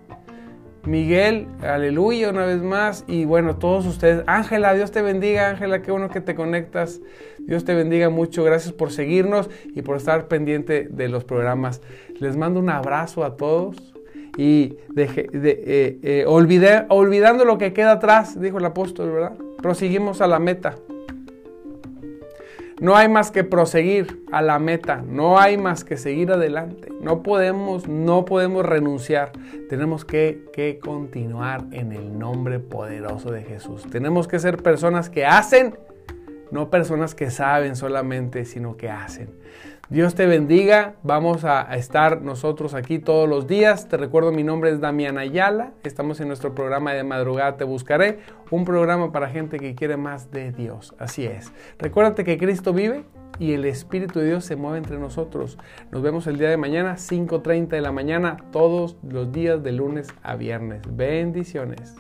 Miguel, 0.85 1.47
aleluya 1.63 2.31
una 2.31 2.47
vez 2.47 2.63
más. 2.63 3.05
Y 3.07 3.25
bueno, 3.25 3.57
todos 3.57 3.87
ustedes. 3.87 4.23
Ángela, 4.27 4.75
Dios 4.75 4.91
te 4.91 5.03
bendiga, 5.03 5.49
Ángela, 5.49 5.83
qué 5.83 5.91
bueno 5.91 6.09
que 6.09 6.21
te 6.21 6.35
conectas. 6.35 7.01
Dios 7.39 7.65
te 7.65 7.75
bendiga 7.75 8.09
mucho. 8.09 8.45
Gracias 8.45 8.73
por 8.73 8.91
seguirnos 8.91 9.51
y 9.75 9.83
por 9.83 9.97
estar 9.97 10.29
pendiente 10.29 10.89
de 10.91 11.09
los 11.09 11.25
programas. 11.25 11.83
Les 12.19 12.37
mando 12.37 12.61
un 12.61 12.71
abrazo 12.71 13.25
a 13.25 13.37
todos. 13.37 13.95
Y 14.37 14.77
de, 14.95 15.29
eh, 15.33 15.99
eh, 16.03 16.25
olvidando 16.27 17.45
lo 17.45 17.59
que 17.59 17.73
queda 17.73 17.93
atrás, 17.93 18.41
dijo 18.41 18.59
el 18.59 18.65
apóstol, 18.65 19.11
¿verdad? 19.11 19.35
Proseguimos 19.61 20.21
a 20.21 20.29
la 20.29 20.39
meta. 20.39 20.77
No 22.81 22.97
hay 22.97 23.11
más 23.11 23.31
que 23.31 23.45
proseguir 23.45 24.25
a 24.33 24.41
la 24.41 24.59
meta, 24.59 25.03
no 25.07 25.39
hay 25.39 25.59
más 25.59 25.85
que 25.85 25.99
seguir 25.99 26.33
adelante. 26.33 26.89
No 27.03 27.23
podemos, 27.23 27.87
no 27.87 28.25
podemos 28.25 28.65
renunciar. 28.65 29.33
Tenemos 29.69 30.07
que, 30.07 30.47
que 30.55 30.79
continuar 30.79 31.67
en 31.73 31.93
el 31.93 32.19
nombre 32.19 32.59
poderoso 32.59 33.31
de 33.33 33.43
Jesús. 33.43 33.85
Tenemos 33.91 34.29
que 34.29 34.39
ser 34.39 34.63
personas 34.63 35.11
que 35.11 35.27
hacen, 35.27 35.79
no 36.51 36.71
personas 36.71 37.15
que 37.15 37.31
saben 37.31 37.77
solamente, 37.77 38.47
sino 38.47 38.79
que 38.79 38.89
hacen. 38.89 39.29
Dios 39.91 40.15
te 40.15 40.25
bendiga. 40.27 40.95
Vamos 41.03 41.45
a 41.45 41.63
estar 41.75 42.23
nosotros 42.23 42.75
aquí 42.75 43.01
todos 43.01 43.29
los 43.29 43.49
días. 43.49 43.89
Te 43.89 43.97
recuerdo, 43.97 44.31
mi 44.31 44.45
nombre 44.45 44.71
es 44.71 44.81
Damián 44.81 45.19
Ayala. 45.19 45.73
Estamos 45.83 46.21
en 46.21 46.29
nuestro 46.29 46.55
programa 46.55 46.93
de 46.93 47.03
madrugada 47.03 47.57
Te 47.57 47.65
Buscaré. 47.65 48.21
Un 48.53 48.65
programa 48.65 49.11
para 49.11 49.29
gente 49.29 49.59
que 49.59 49.75
quiere 49.75 49.97
más 49.97 50.31
de 50.31 50.53
Dios. 50.53 50.95
Así 51.01 51.27
es. 51.27 51.53
Recuérdate 51.81 52.23
que 52.23 52.39
Cristo 52.39 52.73
vive 52.73 53.03
y 53.41 53.53
el 53.53 53.65
Espíritu 53.65 54.21
de 54.21 54.27
Dios 54.27 54.45
se 54.45 54.55
mueve 54.55 54.79
entre 54.79 54.97
nosotros. 54.97 55.59
Nos 55.91 56.03
vemos 56.03 56.29
el 56.29 56.39
día 56.39 56.51
de 56.51 56.57
mañana, 56.57 56.95
5.30 56.95 57.71
de 57.71 57.81
la 57.81 57.91
mañana, 57.91 58.37
todos 58.53 58.97
los 59.03 59.33
días 59.33 59.61
de 59.65 59.73
lunes 59.73 60.07
a 60.23 60.37
viernes. 60.37 60.83
Bendiciones. 60.89 61.97